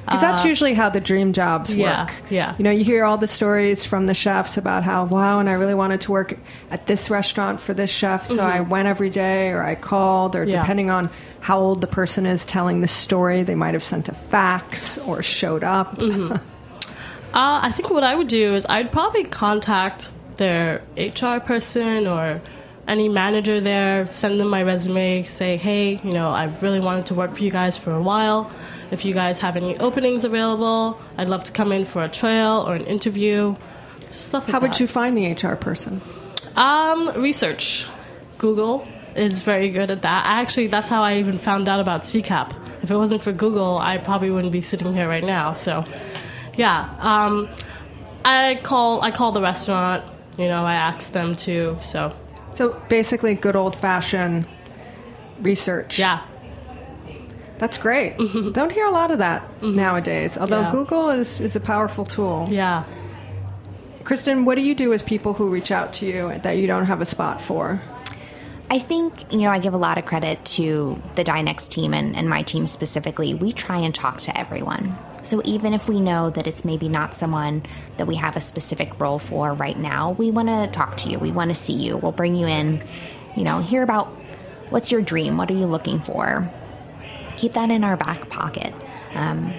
[0.07, 2.13] that's usually how the dream jobs Uh, yeah, work.
[2.29, 2.55] yeah.
[2.57, 5.53] You know, you hear all the stories from the chefs about how, wow, and I
[5.53, 6.35] really wanted to work
[6.71, 8.69] at this restaurant for this chef, so I Mhm.
[8.69, 10.61] went every day or I called, or Yeah.
[10.61, 11.09] depending on
[11.41, 15.21] how old the person is telling the story, they might have sent a fax or
[15.21, 16.01] showed up.
[17.35, 22.39] Uh, I think what I would do is I'd probably contact their HR person or
[22.87, 27.13] any manager there, send them my resume, say, hey, you know, I've really wanted to
[27.13, 28.51] work for you guys for a while.
[28.91, 32.67] If you guys have any openings available, I'd love to come in for a trial
[32.67, 33.55] or an interview.
[34.07, 36.01] Just stuff like How would you find the HR person?
[36.55, 37.87] Um, research.
[38.37, 40.25] Google is very good at that.
[40.25, 42.53] Actually, that's how I even found out about CCAP.
[42.83, 45.53] If it wasn't for Google, I probably wouldn't be sitting here right now.
[45.53, 45.85] So,
[46.55, 46.93] yeah.
[46.99, 47.49] Um,
[48.25, 50.03] I call I call the restaurant.
[50.37, 51.77] You know, I ask them to.
[51.81, 52.13] So,
[52.53, 54.47] So basically, good old fashioned
[55.41, 55.99] research.
[55.99, 56.25] Yeah.
[57.59, 58.17] That's great.
[58.17, 60.65] Don't hear a lot of that nowadays, although Mm-hmm.
[60.65, 60.71] Yeah.
[60.71, 62.47] Google is, is a powerful tool.
[62.49, 62.83] Yeah.
[64.03, 66.85] Kristen, what do you do with people who reach out to you that you don't
[66.87, 67.81] have a spot for?
[68.69, 72.15] I think, you know, I give a lot of credit to the Dinex team and,
[72.15, 73.33] and my team specifically.
[73.33, 74.97] We try and talk to everyone.
[75.23, 77.63] So even if we know that it's maybe not someone
[77.97, 81.17] that we have a specific role for right now, we want to talk to you.
[81.17, 81.97] We want to see you.
[81.97, 82.83] We'll bring you in,
[83.35, 84.07] you know, hear about
[84.69, 85.37] what's your dream?
[85.37, 86.49] What are you looking for?
[87.37, 88.73] Keep that in our back pocket.
[89.13, 89.53] Um,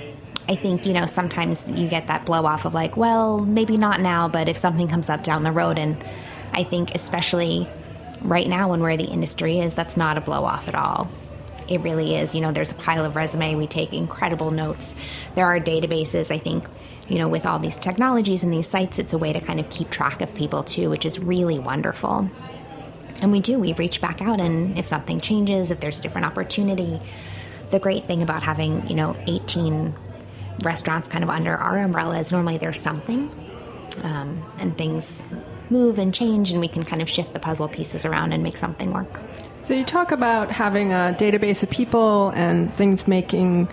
[0.48, 4.00] I think, you know, sometimes you get that blow off of like, well, maybe not
[4.00, 5.78] now, but if something comes up down the road.
[5.78, 6.04] And
[6.52, 7.66] I think, especially
[8.20, 11.10] right now when where the industry is, that's not a blow off at all.
[11.68, 12.34] It really is.
[12.34, 13.54] You know, there's a pile of resume.
[13.54, 14.94] We take incredible notes.
[15.34, 16.30] There are databases.
[16.30, 16.64] I think,
[17.08, 19.68] you know, with all these technologies and these sites, it's a way to kind of
[19.70, 22.28] keep track of people too, which is really wonderful.
[23.22, 23.58] And we do.
[23.58, 27.00] We reach back out, and if something changes, if there's a different opportunity,
[27.70, 29.94] the great thing about having, you know, 18
[30.62, 33.30] restaurants kind of under our umbrella is normally there's something,
[34.02, 35.24] um, and things
[35.70, 38.56] move and change, and we can kind of shift the puzzle pieces around and make
[38.56, 39.20] something work.
[39.64, 43.68] So you talk about having a database of people and things making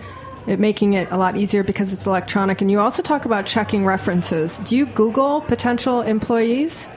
[0.46, 3.84] it making it a lot easier because it's electronic and you also talk about checking
[3.84, 4.58] references.
[4.64, 6.88] Do you Google potential employees?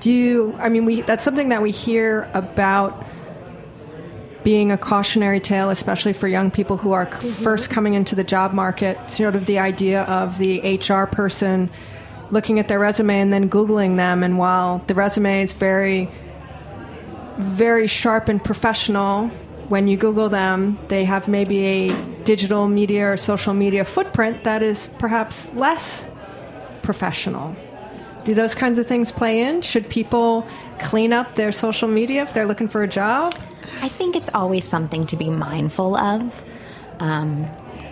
[0.00, 3.06] Do you I mean we that's something that we hear about
[4.44, 7.42] being a cautionary tale, especially for young people who are c mm-hmm.
[7.42, 8.98] first coming into the job market.
[9.10, 11.70] Sort of the idea of the HR person
[12.30, 14.22] looking at their resume and then Googling them.
[14.22, 16.08] And while the resume is very,
[17.38, 19.28] very sharp and professional,
[19.68, 24.62] when you Google them, they have maybe a digital media or social media footprint that
[24.62, 26.08] is perhaps less
[26.82, 27.56] professional.
[28.24, 29.62] Do those kinds of things play in?
[29.62, 30.46] Should people
[30.78, 33.34] clean up their social media if they're looking for a job?
[33.80, 36.44] I think it's always something to be mindful of.
[37.00, 37.46] Um,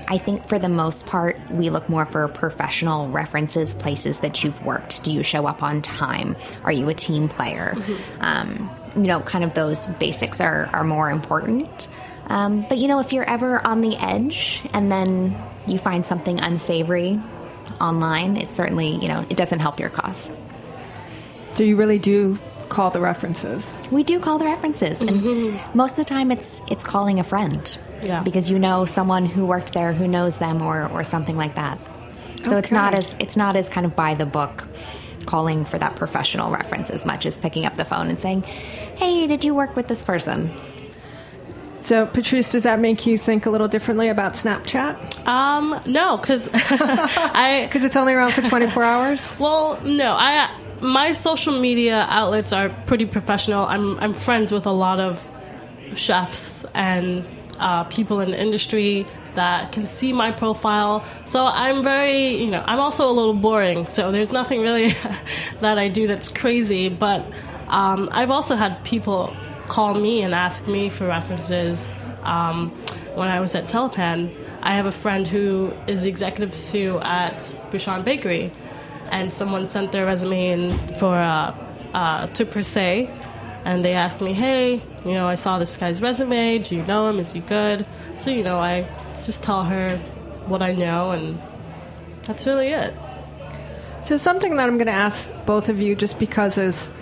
[0.08, 4.60] I think for the most part, we look more for professional references, places that you've
[4.64, 5.04] worked.
[5.04, 6.36] Do you show up on time?
[6.64, 7.76] Are you a team player?
[8.20, 8.68] Um,
[9.04, 11.88] you know, kind of those basics are, are more important.
[12.26, 15.36] Um, but, you know, if you're ever on the edge and then
[15.66, 17.18] you find something unsavory
[17.80, 20.34] online, it certainly, you know, it doesn't help your cause.
[21.54, 22.38] So you really do
[22.68, 23.74] call the references.
[23.90, 27.76] We do call the references, and most of the time, it's it's calling a friend,
[28.02, 28.22] Yeah.
[28.22, 31.78] because you know someone who worked there who knows them, or or something like that.
[32.44, 34.68] So it's not as it's not as kind of by the book,
[35.26, 38.44] calling for that professional reference as much as picking up the phone and saying,
[39.00, 40.52] "Hey, did you work with this person?"
[41.80, 45.26] So, Patrice, does that make you think a little differently about Snapchat?
[45.26, 49.36] Um, no, because I because it's only around for 24 hours.
[49.40, 53.66] Well, no, I my social media outlets are pretty professional.
[53.66, 55.26] I'm I'm friends with a lot of
[55.94, 57.26] chefs and
[57.58, 61.04] uh, people in the industry that can see my profile.
[61.24, 63.86] So I'm very, you know, I'm also a little boring.
[63.86, 64.96] So there's nothing really
[65.60, 66.88] that I do that's crazy.
[66.88, 67.24] But
[67.70, 69.34] um, I've also had people
[69.66, 71.92] call me and ask me for references.
[72.22, 72.70] Um,
[73.14, 77.54] when I was at Telepan, I have a friend who is the executive sous at
[77.70, 78.52] Bouchon Bakery,
[79.10, 81.54] and someone sent their resume in for uh,
[81.94, 83.08] uh, to Per se,
[83.64, 86.58] and they asked me, "Hey, you know, I saw this guy's resume.
[86.58, 87.18] Do you know him?
[87.18, 88.86] Is he good?" So you know, I
[89.24, 89.96] just tell her
[90.46, 91.40] what I know, and
[92.24, 92.94] that's really it.
[94.04, 96.92] So something that I'm going to ask both of you, just because as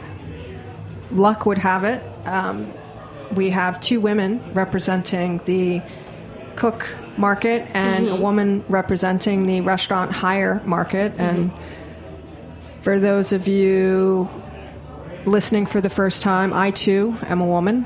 [1.11, 2.73] luck would have it, um,
[3.35, 5.83] we have two women representing the
[6.57, 8.21] cook market and a Mhm.
[8.21, 11.13] woman representing the restaurant hire market.
[11.19, 11.51] And
[12.83, 14.29] for those of you
[15.25, 17.85] listening for the first time, I too am a woman.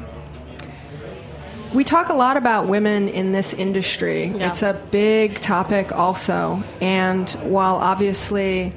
[1.75, 4.33] We talk a lot about women in this industry.
[4.37, 4.49] Yeah.
[4.49, 6.63] It's a big topic also.
[6.81, 8.75] And while obviously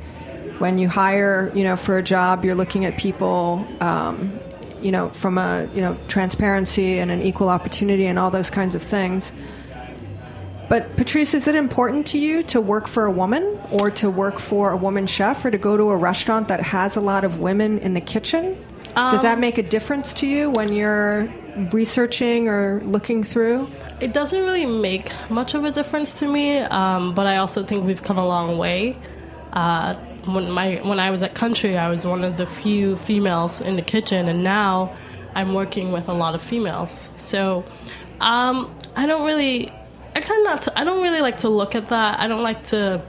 [0.60, 4.40] when you hire, you know, for a job, you're looking at people, um,
[4.82, 8.76] you know, from a, you know, transparency and an equal opportunity and all those kinds
[8.76, 9.32] of things.
[10.68, 14.40] But Patrice, is it important to you to work for a woman or to work
[14.40, 17.40] for a woman chef or to go to a restaurant that has a lot of
[17.40, 18.58] women in the kitchen?
[18.96, 21.28] Does that Um, make a difference to you when you're
[21.72, 23.68] researching or looking through?
[24.00, 27.86] It doesn't really make much of a difference to me, um, but I also think
[27.86, 28.96] we've come a long way.
[29.54, 29.96] Uh,
[30.26, 33.76] when my when I was at Country, I was one of the few females in
[33.76, 34.96] the kitchen, and now
[35.36, 37.10] I'm working with a lot of females.
[37.18, 37.66] So
[38.22, 39.70] um, I don't really,
[40.16, 40.80] I tend not to.
[40.80, 42.20] I don't really like to look at that.
[42.20, 43.02] I don't like to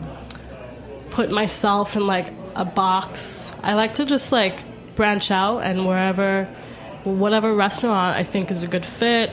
[1.11, 3.53] put myself in like a box.
[3.63, 4.65] I like to just like
[4.97, 6.45] branch out and wherever,
[7.05, 9.31] whatever restaurant I think is a good fit,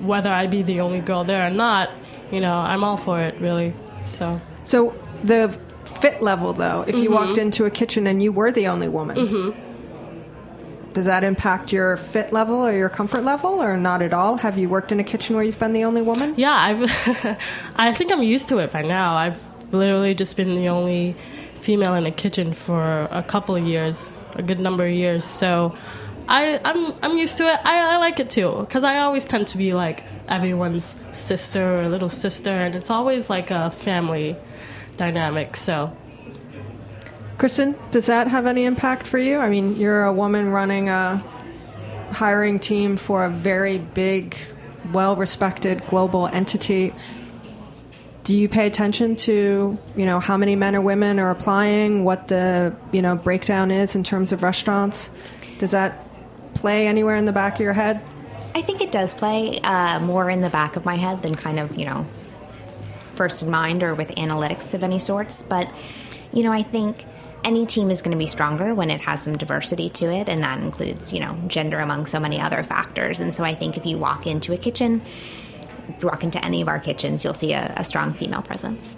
[0.00, 1.90] whether I be the only girl there or not,
[2.30, 3.72] you know, I'm all for it really.
[4.06, 7.14] So So the fit level, though, if you Mhm.
[7.14, 9.54] walked into a kitchen and you were the only woman, Mhm.
[10.92, 14.36] does that impact your fit level or your comfort level, or not at all?
[14.38, 16.34] Have you worked in a kitchen where you've been the only woman?
[16.36, 16.82] Yeah, I've.
[17.76, 19.14] I think I'm used to it by now.
[19.16, 19.38] I've
[19.72, 21.14] literally just been the only
[21.60, 25.24] female in a kitchen for a couple of years, a good number of years.
[25.24, 25.74] So,
[26.28, 27.60] I, I'm I'm used to it.
[27.64, 31.88] I, I like it too because I always tend to be like everyone's sister or
[31.88, 34.36] little sister, and it's always like a family
[35.00, 35.56] dynamic.
[35.56, 35.96] So,
[37.38, 39.38] Kristen, does that have any impact for you?
[39.38, 41.24] I mean, you're a woman running a
[42.12, 44.36] hiring team for a very big,
[44.92, 46.92] well respected global entity.
[48.24, 52.28] Do you pay attention to, you know, how many men or women are applying, what
[52.28, 55.10] the, you know, breakdown is in terms of restaurants?
[55.58, 56.06] Does that
[56.54, 58.04] play anywhere in the back of your head?
[58.54, 61.58] I think it does play uh, more in the back of my head than kind
[61.58, 62.06] of, you know,
[63.20, 65.42] first in mind or with analytics of any sorts.
[65.42, 65.70] But,
[66.32, 67.04] you know, I think
[67.44, 70.42] any team is going to be stronger when it has some diversity to it, and
[70.42, 73.20] that includes, you know, gender among so many other factors.
[73.20, 75.02] And so I think if you walk into a kitchen,
[75.88, 78.96] if you walk into any of our kitchens, you'll see a, a strong female presence.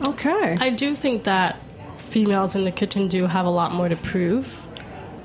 [0.00, 0.56] Okay.
[0.60, 1.60] I do think that
[1.96, 4.46] females in the kitchen do have a lot more to prove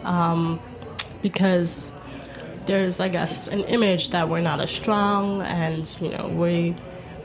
[0.03, 0.59] um,
[1.21, 1.93] because
[2.65, 6.75] there's, I guess, an image that we're not as strong and, you know, we.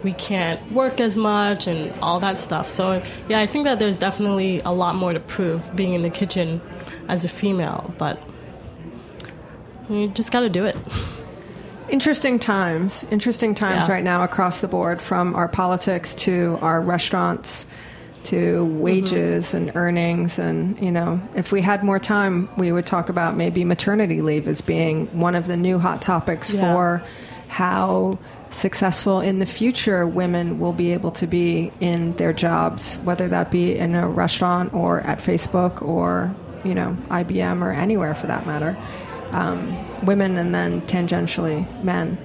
[0.02, 2.68] We can't work as much and all that stuff.
[2.68, 6.10] So, yeah, I think that there's definitely a lot more to prove being in the
[6.10, 6.60] kitchen
[7.08, 8.22] as a female, but
[9.88, 10.76] you just got to do it.
[11.88, 13.04] Interesting times.
[13.10, 13.94] Interesting times Yeah.
[13.94, 17.66] right now across the board, from our politics to our restaurants
[18.24, 19.56] to wages mm-hmm.
[19.56, 20.38] and earnings.
[20.38, 24.48] And, you know, if we had more time, we would talk about maybe maternity leave
[24.48, 26.60] as being one of the new hot topics Yeah.
[26.72, 27.02] for
[27.48, 28.18] how
[28.54, 33.50] successful in the future women will be able to be in their jobs, whether that
[33.50, 36.34] be in a restaurant or at Facebook or,
[36.64, 38.76] you know, IBM or anywhere for that matter.
[39.30, 42.18] Um, women and then tangentially men.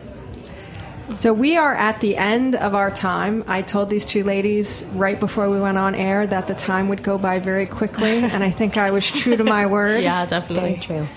[1.20, 3.46] So we are at the end of our time.
[3.48, 7.02] I told these two ladies right before we went on air that the time would
[7.02, 10.04] go by very quickly, and I think I was true to my word.
[10.04, 10.76] Yeah, definitely.
[10.76, 11.08] Very true.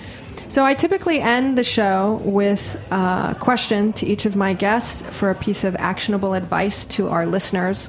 [0.50, 5.30] So I typically end the show with a question to each of my guests for
[5.30, 7.88] a piece of actionable advice to our listeners.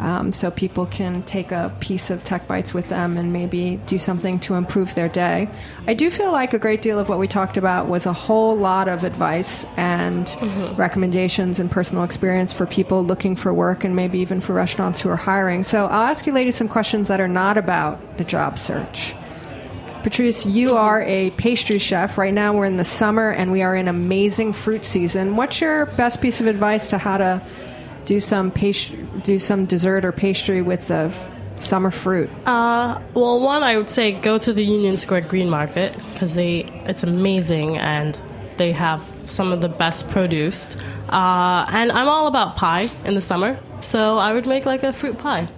[0.00, 3.96] Um, so people can take a piece of Tech Bites with them and maybe do
[3.96, 5.48] something to improve their day.
[5.86, 8.54] I do feel like a great deal of what we talked about was a whole
[8.54, 10.28] lot of advice and
[10.76, 15.08] recommendations and personal experience for people looking for work and maybe even for restaurants who
[15.08, 15.64] are hiring.
[15.64, 19.14] So I'll ask you ladies some questions that are not about the job search.
[20.04, 22.18] Patrice, you are a pastry chef.
[22.18, 25.34] Right now we're in the summer and we are in amazing fruit season.
[25.34, 27.42] What's your best piece of advice to how to
[28.04, 31.10] do some pastry, do some dessert or pastry with the
[31.56, 32.28] summer fruit?
[32.46, 36.64] Uh, well, one I would say go to the Union Square Green Market because they
[36.84, 38.20] it's amazing and
[38.58, 40.76] they have some of the best produce.
[41.08, 44.92] Uh, and I'm all about pie in the summer, so I would make like a
[44.92, 45.48] fruit pie.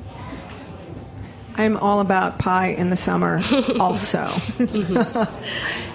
[1.58, 3.40] I'm all about pie in the summer,
[3.80, 4.30] also.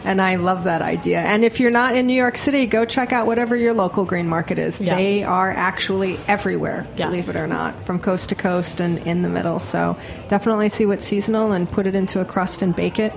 [0.03, 1.19] and I love that idea.
[1.21, 4.27] And if you're not in New York City, go check out whatever your local green
[4.27, 4.81] market is.
[4.81, 4.95] Yeah.
[4.95, 7.09] They are actually everywhere, Yes.
[7.09, 9.59] believe it or not, from coast to coast and in the middle.
[9.59, 9.97] So
[10.29, 13.13] definitely see what's seasonal and put it into a crust and bake it.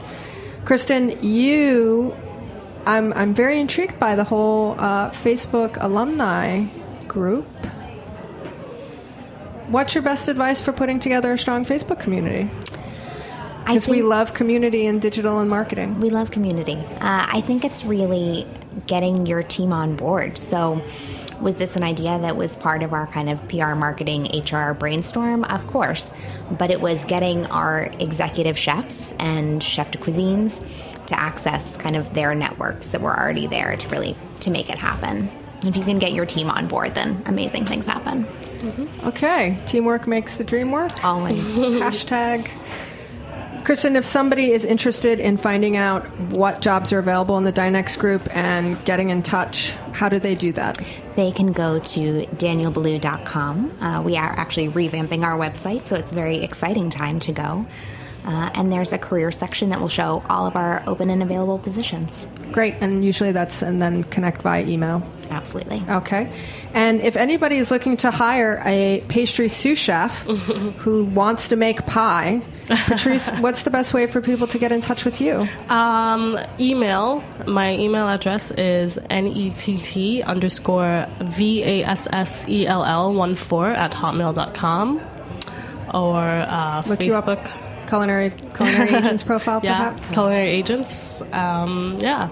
[0.65, 2.15] Kristen, you,
[2.87, 6.65] I'm, I'm very intrigued by the whole uh, Facebook alumni
[7.09, 7.47] group.
[9.69, 12.51] What's your best advice for putting together a strong Facebook community?
[13.65, 16.01] Because we love community and digital and marketing.
[16.01, 16.77] We love community.
[16.77, 18.47] Uh, I think it's really
[18.87, 20.37] getting your team on board.
[20.37, 20.83] So,
[21.41, 25.45] was this an idea that was part of our kind of PR marketing HR brainstorm?
[25.45, 26.13] Of course.
[26.51, 30.63] But it was getting our executive chefs and chef de cuisines
[31.07, 34.79] to access kind of their networks that were already there to really to make it
[34.79, 35.31] happen.
[35.65, 38.27] If you can get your team on board, then amazing things happen.
[39.05, 41.05] Okay, teamwork makes the dream work.
[41.05, 41.43] Always.
[41.45, 42.51] Hashtag.
[43.65, 47.99] Kristen, if somebody is interested in finding out what jobs are available in the Dinex
[47.99, 50.79] group and getting in touch, how do they do that?
[51.17, 53.83] They can go to danielboulud.com.
[53.83, 57.65] Uh, we are actually revamping our website, so it's a very exciting time to go.
[58.25, 61.59] Uh, and there's a career section that will show all of our open and available
[61.59, 62.27] positions.
[62.53, 65.03] Great, and usually that's and then connect via email.
[65.31, 65.83] Absolutely.
[65.89, 66.33] Okay.
[66.73, 70.23] And if anybody is looking to hire a pastry sous chef
[70.79, 74.81] who wants to make pie, Patrice, what's the best way for people to get in
[74.81, 75.47] touch with you?
[75.69, 77.23] Um, email.
[77.47, 85.01] My email address is nett underscore vassell one four at hotmail.com
[85.93, 87.51] or uh, Look you Facebook.
[87.95, 90.13] Culinary culinary agents profile, yeah, perhaps.
[90.13, 91.23] culinary agents.
[91.33, 92.27] Um, yeah.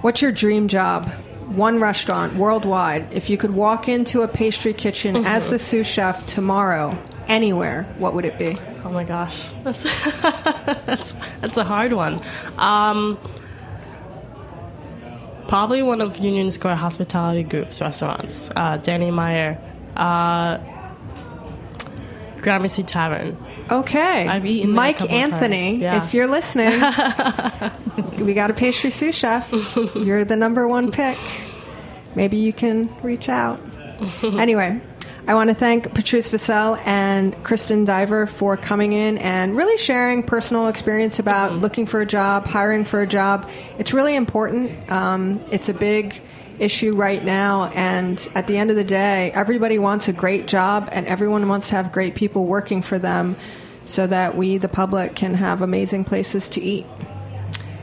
[0.00, 1.08] What's your dream job?
[1.46, 3.06] One restaurant worldwide.
[3.12, 5.26] If you could walk into a pastry kitchen Mm-hmm.
[5.26, 8.56] as the sous chef tomorrow, anywhere, what would it be?
[8.84, 9.84] Oh my gosh, that's
[10.86, 12.20] that's, that's a hard one.
[12.58, 13.16] Um,
[15.46, 18.50] probably one of Union Square Hospitality Group's restaurants.
[18.56, 19.56] Uh, Danny Meyer,
[19.96, 20.58] uh,
[22.40, 23.36] Gramercy Tavern.
[23.70, 24.26] Okay.
[24.26, 25.76] I've eaten Mike Anthony.
[25.76, 26.04] Yeah.
[26.04, 26.70] if you're listening,
[28.24, 29.52] we got a pastry sous chef.
[29.94, 31.18] You're the number one pick.
[32.14, 33.60] Maybe you can reach out.
[34.22, 34.80] anyway,
[35.26, 40.22] I want to thank Patrice Vassell and Kristen Diver for coming in and really sharing
[40.22, 43.48] personal experience about looking for a job, hiring for a job.
[43.78, 44.90] It's really important.
[44.90, 46.20] Um, it's a big
[46.60, 50.88] issue right now, and at the end of the day, everybody wants a great job,
[50.92, 53.36] and everyone wants to have great people working for them
[53.84, 56.86] so that we, the public, can have amazing places to eat.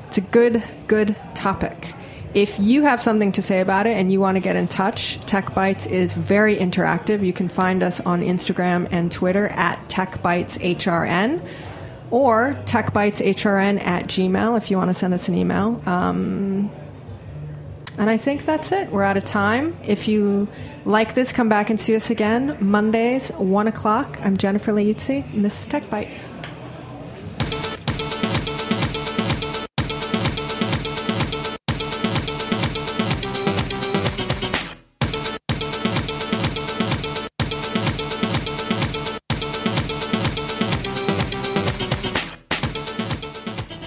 [0.08, 1.94] It's a good, good topic.
[2.34, 5.20] If you have something to say about it and you want to get in touch,
[5.22, 7.26] Tech Bites is very interactive.
[7.26, 11.42] You can find us on Instagram and Twitter at TechBitesHRN
[12.12, 15.82] or TechBitesHRN at Gmail if you want to send us an email.
[15.86, 16.70] Um,
[17.98, 18.92] and I think that's it.
[18.92, 19.76] We're out of time.
[19.84, 20.48] If you
[20.86, 24.20] like this, come back and see us again Mondays, 1 o'clock.
[24.22, 26.30] I'm Jennifer Liuzzi, and this is Tech Bites.